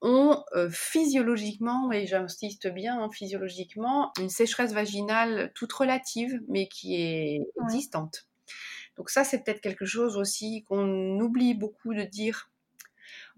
ont 0.00 0.44
euh, 0.54 0.70
physiologiquement, 0.70 1.90
et 1.92 2.06
j'insiste 2.06 2.68
bien, 2.68 3.02
hein, 3.02 3.10
physiologiquement, 3.10 4.12
une 4.18 4.30
sécheresse 4.30 4.72
vaginale 4.72 5.52
toute 5.54 5.72
relative, 5.72 6.40
mais 6.48 6.68
qui 6.68 6.94
est 6.94 7.40
existante. 7.64 8.28
Donc 8.96 9.10
ça, 9.10 9.24
c'est 9.24 9.42
peut-être 9.42 9.60
quelque 9.60 9.86
chose 9.86 10.16
aussi 10.16 10.64
qu'on 10.64 11.18
oublie 11.20 11.54
beaucoup 11.54 11.94
de 11.94 12.02
dire 12.02 12.50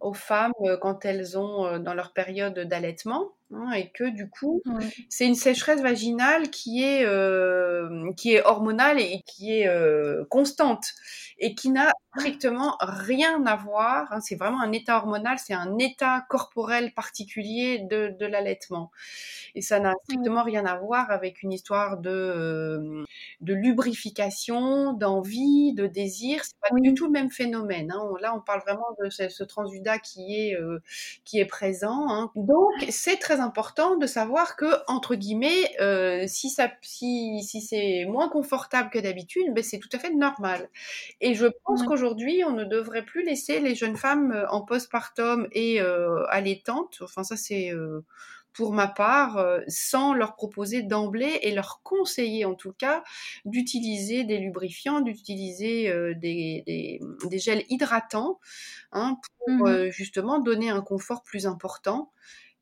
aux 0.00 0.14
femmes 0.14 0.52
euh, 0.62 0.76
quand 0.76 1.04
elles 1.04 1.36
ont 1.38 1.66
euh, 1.66 1.78
dans 1.78 1.94
leur 1.94 2.12
période 2.12 2.58
d'allaitement 2.58 3.32
hein, 3.54 3.72
et 3.72 3.90
que 3.90 4.08
du 4.08 4.28
coup 4.28 4.62
c'est 5.08 5.26
une 5.26 5.34
sécheresse 5.34 5.80
vaginale 5.80 6.50
qui 6.50 6.82
est 6.82 7.04
euh, 7.04 8.10
qui 8.16 8.34
est 8.34 8.42
hormonale 8.44 9.00
et 9.00 9.22
qui 9.26 9.52
est 9.52 9.68
constante 10.28 10.84
et 11.38 11.54
qui 11.54 11.70
n'a 11.70 11.92
strictement 12.16 12.76
rien 12.80 13.44
à 13.46 13.56
voir. 13.56 14.12
Hein. 14.12 14.20
c'est 14.20 14.36
vraiment 14.36 14.60
un 14.60 14.72
état 14.72 14.96
hormonal, 14.96 15.38
c'est 15.38 15.54
un 15.54 15.78
état 15.78 16.24
corporel 16.28 16.92
particulier 16.92 17.78
de, 17.78 18.14
de 18.18 18.26
l'allaitement. 18.26 18.90
Et 19.54 19.60
ça 19.60 19.80
n'a 19.80 19.94
strictement 20.04 20.42
rien 20.42 20.64
à 20.66 20.76
voir 20.76 21.10
avec 21.10 21.42
une 21.42 21.52
histoire 21.52 21.98
de, 21.98 22.10
euh, 22.10 23.04
de 23.40 23.54
lubrification, 23.54 24.92
d'envie, 24.92 25.72
de 25.74 25.86
désir. 25.86 26.44
C'est 26.44 26.58
pas 26.60 26.74
du 26.80 26.94
tout 26.94 27.06
le 27.06 27.12
même 27.12 27.30
phénomène. 27.30 27.92
Hein. 27.92 28.02
Là, 28.20 28.34
on 28.34 28.40
parle 28.40 28.60
vraiment 28.60 28.86
de 29.02 29.10
ce, 29.10 29.28
ce 29.28 29.44
transjuda 29.44 29.98
qui 29.98 30.36
est, 30.36 30.54
euh, 30.54 30.80
qui 31.24 31.38
est 31.38 31.46
présent. 31.46 32.08
Hein. 32.08 32.30
Donc, 32.36 32.72
c'est 32.90 33.16
très 33.16 33.40
important 33.40 33.96
de 33.96 34.06
savoir 34.06 34.56
que, 34.56 34.66
entre 34.88 35.14
guillemets, 35.14 35.76
euh, 35.80 36.24
si, 36.26 36.50
ça, 36.50 36.70
si, 36.82 37.42
si 37.42 37.60
c'est 37.60 38.04
moins 38.06 38.28
confortable 38.28 38.90
que 38.90 38.98
d'habitude, 38.98 39.52
ben, 39.54 39.62
c'est 39.62 39.78
tout 39.78 39.88
à 39.92 39.98
fait 39.98 40.12
normal. 40.12 40.68
Et 41.20 41.34
je 41.34 41.46
pense 41.64 41.82
qu'aujourd'hui, 41.82 41.99
on 42.02 42.52
ne 42.52 42.64
devrait 42.64 43.04
plus 43.04 43.24
laisser 43.24 43.60
les 43.60 43.74
jeunes 43.74 43.96
femmes 43.96 44.32
euh, 44.32 44.48
en 44.48 44.62
postpartum 44.62 45.48
et 45.52 45.80
euh, 45.80 46.24
allaitantes, 46.28 46.98
enfin 47.02 47.24
ça 47.24 47.36
c'est 47.36 47.72
euh, 47.72 48.04
pour 48.52 48.72
ma 48.72 48.88
part, 48.88 49.38
euh, 49.38 49.60
sans 49.68 50.12
leur 50.12 50.34
proposer 50.34 50.82
d'emblée 50.82 51.38
et 51.42 51.52
leur 51.52 51.82
conseiller 51.82 52.44
en 52.44 52.54
tout 52.54 52.72
cas 52.72 53.04
d'utiliser 53.44 54.24
des 54.24 54.38
lubrifiants, 54.38 55.00
d'utiliser 55.00 55.92
des, 56.16 56.62
des, 56.66 57.00
des, 57.28 57.38
gels 57.38 57.64
hydratants 57.68 58.40
hein, 58.92 59.16
pour 59.38 59.66
mmh 59.68 59.90
justement 59.90 60.38
donner 60.38 60.70
un 60.70 60.82
confort 60.82 61.22
plus 61.22 61.46
important 61.46 62.12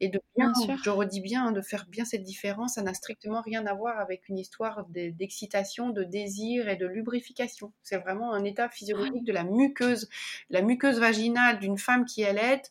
et 0.01 0.09
de 0.09 0.21
bien, 0.37 0.53
bien 0.53 0.77
je 0.83 0.91
redis 0.91 1.21
bien, 1.21 1.47
hein, 1.47 1.53
de 1.53 1.61
faire 1.61 1.87
bien 1.87 2.05
cette 2.05 2.23
différence, 2.23 2.75
ça 2.75 2.83
n'a 2.83 2.95
strictement 2.95 3.41
rien 3.41 3.67
à 3.67 3.75
voir 3.75 3.99
avec 3.99 4.29
une 4.29 4.39
histoire 4.39 4.87
d'excitation, 4.89 5.91
de 5.91 6.05
désir 6.05 6.69
et 6.69 6.77
de 6.77 6.87
lubrification. 6.87 7.73
C'est 7.83 7.99
vraiment 7.99 8.33
un 8.33 8.45
état 8.45 8.69
physiologique 8.69 9.25
de 9.25 9.33
la 9.33 9.45
muqueuse. 9.45 10.09
La 10.51 10.63
muqueuse 10.63 10.99
vaginale 10.99 11.59
d'une 11.59 11.79
femme 11.79 12.05
qui 12.05 12.25
allait 12.25 12.63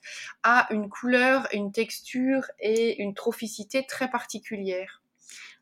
a 0.43 0.67
une 0.71 0.89
couleur, 0.89 1.47
une 1.53 1.71
texture 1.71 2.45
et 2.59 3.01
une 3.01 3.13
trophicité 3.13 3.85
très 3.85 4.09
particulières. 4.09 5.01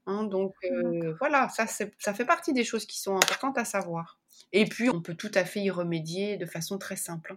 Hein, 0.08 0.24
donc 0.26 0.54
euh, 0.66 1.16
voilà, 1.20 1.50
ça, 1.50 1.66
ça 1.68 2.14
fait 2.14 2.26
partie 2.26 2.54
des 2.54 2.64
choses 2.64 2.86
qui 2.86 3.00
sont 3.00 3.16
importantes 3.16 3.58
à 3.58 3.66
savoir. 3.66 4.20
Et 4.52 4.66
puis, 4.66 4.90
on 4.90 5.02
peut 5.02 5.16
tout 5.16 5.32
à 5.34 5.46
fait 5.46 5.62
y 5.62 5.72
remédier 5.72 6.38
de 6.38 6.46
façon 6.46 6.78
très 6.78 6.96
simple. 6.96 7.36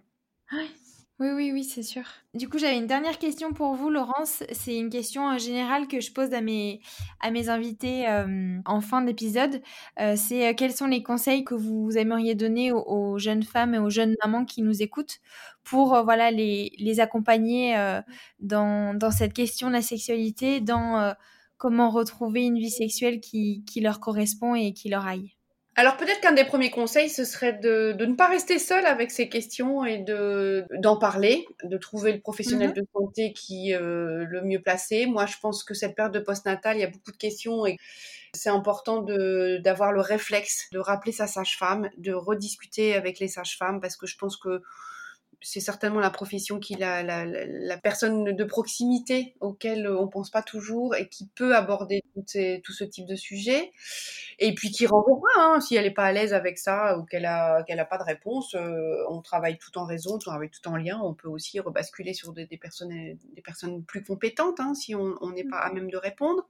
Oui. 0.51 0.69
Oui, 1.19 1.27
oui, 1.35 1.51
oui, 1.51 1.65
c'est 1.65 1.83
sûr. 1.83 2.03
Du 2.33 2.47
coup, 2.47 2.57
j'avais 2.57 2.77
une 2.77 2.87
dernière 2.87 3.17
question 3.19 3.51
pour 3.51 3.75
vous, 3.75 3.89
Laurence. 3.89 4.41
C'est 4.53 4.77
une 4.77 4.89
question 4.89 5.29
euh, 5.29 5.37
générale 5.37 5.89
que 5.89 5.99
je 5.99 6.13
pose 6.13 6.33
à 6.33 6.39
mes, 6.39 6.79
à 7.19 7.29
mes 7.29 7.49
invités 7.49 8.07
euh, 8.07 8.57
en 8.63 8.79
fin 8.79 9.01
d'épisode. 9.01 9.61
Euh, 9.99 10.15
c'est 10.15 10.55
quels 10.55 10.71
sont 10.71 10.87
les 10.87 11.03
conseils 11.03 11.43
que 11.43 11.55
vous 11.55 11.91
aimeriez 11.97 12.35
donner 12.35 12.71
aux, 12.71 13.17
jeunes 13.19 13.43
femmes 13.43 13.73
et 13.73 13.79
aux 13.79 13.89
jeunes 13.89 14.15
mamans 14.23 14.45
qui 14.45 14.61
nous 14.61 14.81
écoutent 14.81 15.19
pour 15.65 16.01
voilà, 16.05 16.31
les, 16.31 16.71
les 16.77 17.01
accompagner 17.01 17.75
dans, 18.39 18.97
dans 18.97 19.11
cette 19.11 19.33
question 19.33 19.67
de 19.67 19.73
la 19.73 19.81
sexualité, 19.81 20.61
dans 20.61 21.13
comment 21.57 21.89
retrouver 21.89 22.43
une 22.45 22.57
vie 22.57 22.71
sexuelle 22.71 23.19
qui, 23.19 23.63
qui 23.65 23.81
leur 23.81 23.99
correspond 23.99 24.55
et 24.55 24.73
qui 24.73 24.89
leur 24.89 25.05
aille? 25.05 25.35
Alors 25.79 25.95
peut-être 25.95 26.19
qu'un 26.19 26.33
des 26.33 26.43
premiers 26.43 26.71
conseils, 26.71 27.09
ce 27.09 27.23
serait 27.23 27.53
de, 27.53 27.93
de, 27.93 28.05
ne 28.05 28.15
pas 28.15 28.27
rester 28.27 28.59
seul 28.59 28.85
avec 28.85 29.11
ces 29.11 29.29
questions 29.29 29.85
et 29.85 29.99
de 29.99 30.65
d'en 30.77 30.97
parler, 30.97 31.47
de 31.63 31.77
trouver 31.77 32.11
le 32.11 32.19
professionnel 32.19 32.71
mmh. 32.71 32.73
de 32.73 32.87
santé 32.93 33.31
qui 33.31 33.73
euh, 33.73 34.25
le 34.27 34.41
mieux 34.41 34.61
placé. 34.61 35.05
Moi, 35.05 35.25
je 35.25 35.37
pense 35.41 35.63
que 35.63 35.73
cette 35.73 35.95
période 35.95 36.13
de 36.13 36.19
postnatal, 36.19 36.75
il 36.75 36.81
y 36.81 36.83
a 36.83 36.89
beaucoup 36.89 37.13
de 37.13 37.17
questions 37.17 37.65
et 37.65 37.77
c'est 38.33 38.49
important 38.49 39.01
d'avoir 39.01 39.93
le 39.93 40.01
réflexe 40.01 40.67
de 40.73 40.79
rappeler 40.79 41.13
sa 41.13 41.27
sage-femme, 41.27 41.89
de 41.97 42.11
rediscuter 42.11 42.93
avec 42.93 43.19
les 43.19 43.29
sages-femmes 43.29 43.79
parce 43.79 43.95
que 43.95 44.05
je 44.05 44.17
pense 44.17 44.35
que 44.35 44.61
c'est 45.41 45.59
certainement 45.61 45.99
la 45.99 46.09
profession 46.09 46.59
qui 46.59 46.75
la, 46.75 47.01
la, 47.01 47.25
la, 47.25 47.77
personne 47.77 48.35
de 48.35 48.43
proximité 48.43 49.35
auquel 49.39 49.87
on 49.87 50.07
pense 50.07 50.29
pas 50.29 50.41
toujours 50.41 50.95
et 50.95 51.07
qui 51.07 51.27
peut 51.33 51.55
aborder 51.55 52.03
tout, 52.13 52.23
ces, 52.27 52.61
tout 52.63 52.73
ce 52.73 52.83
type 52.83 53.05
de 53.05 53.15
sujet 53.15 53.71
et 54.37 54.53
puis 54.53 54.69
qui 54.69 54.85
renvoie 54.85 55.29
hein, 55.37 55.61
si 55.61 55.75
elle 55.75 55.85
n'est 55.85 55.93
pas 55.93 56.05
à 56.05 56.11
l'aise 56.11 56.33
avec 56.33 56.57
ça 56.57 56.97
ou 56.97 57.05
qu'elle 57.05 57.25
a 57.25 57.63
qu'elle 57.63 57.79
a 57.79 57.85
pas 57.85 57.97
de 57.97 58.03
réponse 58.03 58.53
euh, 58.55 59.03
on 59.09 59.21
travaille 59.21 59.57
tout 59.57 59.77
en 59.77 59.85
réseau 59.85 60.15
on 60.15 60.19
travaille 60.19 60.49
tout 60.49 60.67
en 60.67 60.75
lien 60.75 60.99
on 61.01 61.13
peut 61.13 61.29
aussi 61.29 61.59
rebasculer 61.59 62.13
sur 62.13 62.33
des, 62.33 62.45
des 62.45 62.57
personnes 62.57 62.89
des 62.89 63.41
personnes 63.41 63.83
plus 63.85 64.03
compétentes 64.03 64.59
hein, 64.59 64.73
si 64.73 64.93
on 64.95 65.31
n'est 65.31 65.43
pas 65.43 65.59
à 65.59 65.71
même 65.71 65.89
de 65.89 65.97
répondre. 65.97 66.47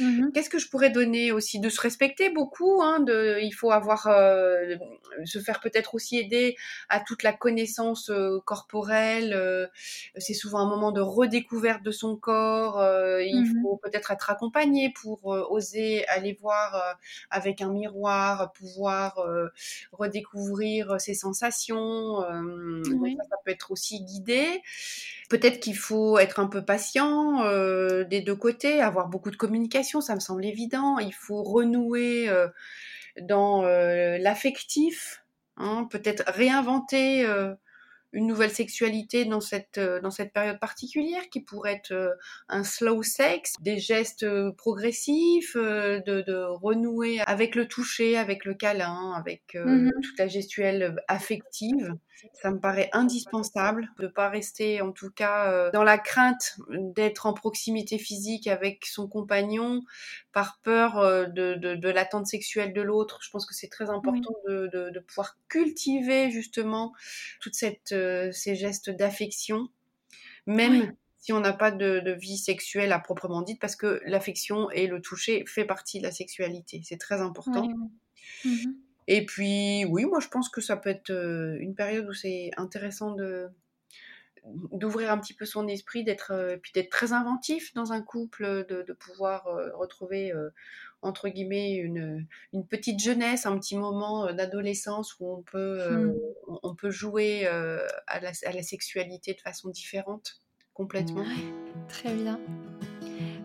Mmh. 0.00 0.30
qu'est-ce 0.32 0.48
que 0.48 0.58
je 0.58 0.68
pourrais 0.68 0.90
donner 0.90 1.32
aussi? 1.32 1.60
De 1.60 1.68
se 1.68 1.80
respecter 1.80 2.30
beaucoup 2.30 2.82
hein, 2.82 3.00
de 3.00 3.38
il 3.42 3.52
faut 3.52 3.70
avoir 3.70 4.06
euh, 4.06 4.76
se 5.24 5.38
faire 5.38 5.60
peut-être 5.60 5.94
aussi 5.94 6.18
aider 6.18 6.56
à 6.88 7.00
toute 7.00 7.22
la 7.22 7.32
connaissance 7.32 8.10
euh, 8.12 8.40
corporelle. 8.44 9.32
Euh, 9.34 9.66
c'est 10.16 10.34
souvent 10.34 10.58
un 10.58 10.68
moment 10.68 10.92
de 10.92 11.00
redécouverte 11.00 11.82
de 11.82 11.90
son 11.90 12.16
corps. 12.16 12.80
Euh, 12.80 13.22
il 13.22 13.42
mmh 13.42 13.62
faut 13.62 13.76
peut-être 13.82 14.10
être 14.10 14.30
accompagné 14.30 14.92
pour 15.00 15.26
oser 15.26 16.06
aller 16.08 16.36
voir 16.40 16.96
avec 17.30 17.60
un 17.60 17.70
miroir, 17.70 18.52
pouvoir 18.52 19.24
redécouvrir 19.92 21.00
ses 21.00 21.14
sensations. 21.14 22.20
Ça, 22.20 23.24
ça, 23.30 23.36
peut 23.44 23.50
être 23.50 23.70
aussi 23.70 24.02
guidé. 24.02 24.62
Peut-être 25.32 25.60
qu'il 25.60 25.78
faut 25.78 26.18
être 26.18 26.40
un 26.40 26.46
peu 26.46 26.62
patient 26.62 27.42
euh, 27.44 28.04
des 28.04 28.20
deux 28.20 28.36
côtés, 28.36 28.82
avoir 28.82 29.08
beaucoup 29.08 29.30
de 29.30 29.36
communication, 29.36 30.02
ça 30.02 30.14
me 30.14 30.20
semble 30.20 30.44
évident. 30.44 30.98
Il 30.98 31.14
faut 31.14 31.42
renouer 31.42 32.28
euh, 32.28 32.48
dans 33.18 33.64
euh, 33.64 34.18
l'affectif, 34.18 35.24
hein, 35.56 35.88
peut-être 35.90 36.24
réinventer 36.26 37.26
une 38.12 38.26
nouvelle 38.26 38.50
sexualité 38.50 39.24
dans 39.24 39.40
cette, 39.40 39.78
euh, 39.78 40.00
dans 40.00 40.10
cette 40.10 40.32
période 40.32 40.58
particulière 40.58 41.28
qui 41.30 41.40
pourrait 41.40 41.74
être 41.74 41.92
euh, 41.92 42.10
un 42.48 42.62
slow 42.62 43.02
sex, 43.02 43.54
des 43.60 43.78
gestes 43.78 44.22
euh, 44.22 44.52
progressifs, 44.52 45.56
de, 45.56 46.00
de 46.22 46.34
renouer 46.34 47.20
avec 47.26 47.54
le 47.54 47.66
toucher, 47.66 48.16
avec 48.16 48.44
le 48.44 48.54
câlin, 48.54 49.12
avec 49.16 49.54
mmh 49.54 49.90
toute 50.02 50.18
la 50.18 50.28
gestuelle 50.28 50.96
affective. 51.08 51.94
Ça 52.34 52.50
me 52.50 52.60
paraît 52.60 52.88
indispensable 52.92 53.88
de 53.98 54.06
pas 54.06 54.28
rester, 54.28 54.80
en 54.80 54.92
tout 54.92 55.10
cas, 55.10 55.70
dans 55.70 55.82
la 55.82 55.98
crainte 55.98 56.56
d'être 56.70 57.26
en 57.26 57.34
proximité 57.34 57.98
physique 57.98 58.46
avec 58.46 58.86
son 58.86 59.08
compagnon 59.08 59.82
par 60.32 60.60
peur 60.62 61.28
de, 61.28 61.54
de, 61.54 61.74
de 61.74 61.88
l'attente 61.88 62.26
sexuelle 62.26 62.72
de 62.72 62.82
l'autre. 62.82 63.18
Je 63.22 63.30
pense 63.30 63.46
que 63.46 63.54
c'est 63.54 63.68
très 63.68 63.90
important 63.90 64.34
oui. 64.46 64.52
de, 64.52 64.66
de, 64.72 64.90
de, 64.90 65.00
pouvoir 65.00 65.36
cultiver 65.48 66.30
justement 66.30 66.92
toute 67.40 67.54
cette 67.54 67.94
ces 68.32 68.54
gestes 68.54 68.90
d'affection, 68.90 69.68
même 70.46 70.80
oui. 70.80 70.88
si 71.18 71.32
on 71.32 71.40
n'a 71.40 71.52
pas 71.52 71.70
de, 71.70 72.00
de, 72.00 72.12
vie 72.12 72.38
sexuelle 72.38 72.92
à 72.92 72.98
proprement 72.98 73.42
dite, 73.42 73.60
parce 73.60 73.76
que 73.76 74.00
l'affection 74.06 74.70
et 74.70 74.86
le 74.86 75.00
toucher 75.00 75.44
fait 75.46 75.64
partie 75.64 75.98
de 75.98 76.04
la 76.04 76.12
sexualité. 76.12 76.80
C'est 76.84 76.98
très 76.98 77.20
important. 77.20 77.66
Oui. 77.66 78.50
Mmh 78.50 78.72
et 79.08 79.26
puis, 79.26 79.84
oui, 79.86 80.04
moi 80.04 80.20
je 80.20 80.28
pense 80.28 80.48
que 80.48 80.60
ça 80.60 80.76
peut 80.76 80.88
être 80.88 81.10
une 81.10 81.74
période 81.74 82.08
où 82.08 82.12
c'est 82.12 82.52
intéressant 82.56 83.10
de 83.16 83.50
d'ouvrir 84.72 85.12
un 85.12 85.18
petit 85.18 85.34
peu 85.34 85.44
son 85.44 85.68
esprit, 85.68 86.04
d'être 86.04 86.32
euh, 86.32 86.56
puis 86.60 86.72
d'être 86.74 86.90
très 86.90 87.12
inventif 87.12 87.72
dans 87.74 87.92
un 87.92 88.02
couple, 88.02 88.66
de, 88.68 88.82
de 88.82 88.92
pouvoir 88.92 89.46
euh, 89.46 89.70
retrouver 89.76 90.32
euh, 90.32 90.50
entre 91.00 91.28
guillemets 91.28 91.74
une, 91.74 92.26
une, 92.52 92.66
petite 92.66 93.00
jeunesse, 93.00 93.46
un 93.46 93.56
petit 93.58 93.76
moment 93.76 94.32
d'adolescence 94.32 95.16
où 95.20 95.32
on 95.32 95.42
peut 95.42 95.88
mmh. 95.90 96.14
on 96.62 96.74
peut 96.74 96.90
jouer 96.90 97.46
à 97.46 98.20
la, 98.20 98.30
à, 98.44 98.52
la, 98.52 98.62
sexualité 98.62 99.34
de 99.34 99.40
façon 99.40 99.70
différente 99.70 100.40
complètement. 100.74 101.22
Ouais, 101.22 101.86
très 101.88 102.14
bien, 102.14 102.38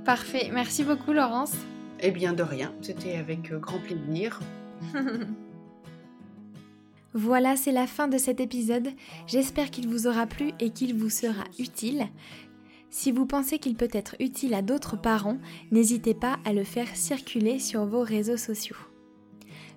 parfait. 0.06 0.50
Merci 0.54 0.84
beaucoup 0.84 1.14
Laurence. 1.14 1.56
Eh 2.00 2.12
bien 2.12 2.34
de 2.34 2.44
rien, 2.44 2.74
c'était 2.82 3.16
avec 3.16 3.52
grand 3.52 3.80
plaisir. 3.80 4.40
Voilà, 7.18 7.56
c'est 7.56 7.72
la 7.72 7.88
fin 7.88 8.08
de 8.08 8.20
cet 8.20 8.40
épisode. 8.40 8.90
J'espère 9.26 9.72
qu'il 9.72 9.88
vous 9.88 10.06
aura 10.06 10.28
plu 10.28 10.52
et 10.60 10.70
qu'il 10.70 10.94
vous 10.94 11.10
sera 11.10 11.46
utile. 11.58 12.06
Si 12.92 13.12
vous 13.12 13.26
pensez 13.26 13.58
qu'il 13.58 13.74
peut 13.74 13.90
être 13.92 14.16
utile 14.20 14.54
à 14.54 14.62
d'autres 14.62 15.02
parents, 15.02 15.40
n'hésitez 15.72 16.14
pas 16.14 16.38
à 16.46 16.54
le 16.54 16.64
faire 16.64 16.96
circuler 16.96 17.58
sur 17.58 17.88
vos 17.88 18.04
réseaux 18.04 18.38
sociaux. 18.38 18.78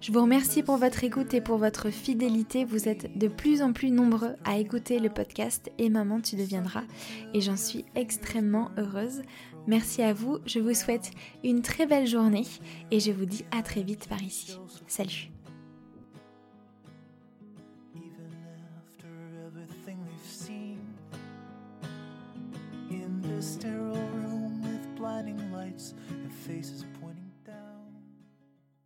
Je 0.03 0.12
vous 0.12 0.20
remercie 0.20 0.62
pour 0.62 0.76
votre 0.76 1.03
écoute 1.03 1.33
et 1.33 1.40
pour 1.40 1.57
votre 1.57 1.88
fidélité. 1.88 2.66
Vous 2.66 2.90
êtes 2.90 3.16
de 3.16 3.29
plus 3.29 3.62
en 3.62 3.72
plus 3.72 3.90
nombreux 3.90 4.35
à 4.44 4.59
écouter 4.59 4.98
le 4.98 5.09
podcast 5.09 5.70
Et 5.79 5.88
Maman, 5.88 6.20
tu 6.20 6.37
deviendras. 6.37 6.85
Et 7.33 7.40
j'en 7.40 7.57
suis 7.57 7.87
extrêmement 7.94 8.70
heureuse. 8.76 9.22
Merci 9.66 10.03
à 10.03 10.12
vous. 10.12 10.40
Je 10.44 10.59
vous 10.59 10.74
souhaite 10.74 11.11
une 11.42 11.62
très 11.62 11.87
belle 11.87 12.07
journée 12.07 12.44
et 12.90 13.00
je 13.00 13.12
vous 13.12 13.24
dis 13.24 13.46
à 13.50 13.62
très 13.62 13.83
vite 13.83 14.09
par 14.11 14.22
ici. 14.22 14.59
Salut. 14.87 15.31
sterile 23.42 23.94
room 24.12 24.62
with 24.62 24.96
blinding 24.96 25.50
lights 25.50 25.94
and 26.11 26.33
faces 26.33 26.85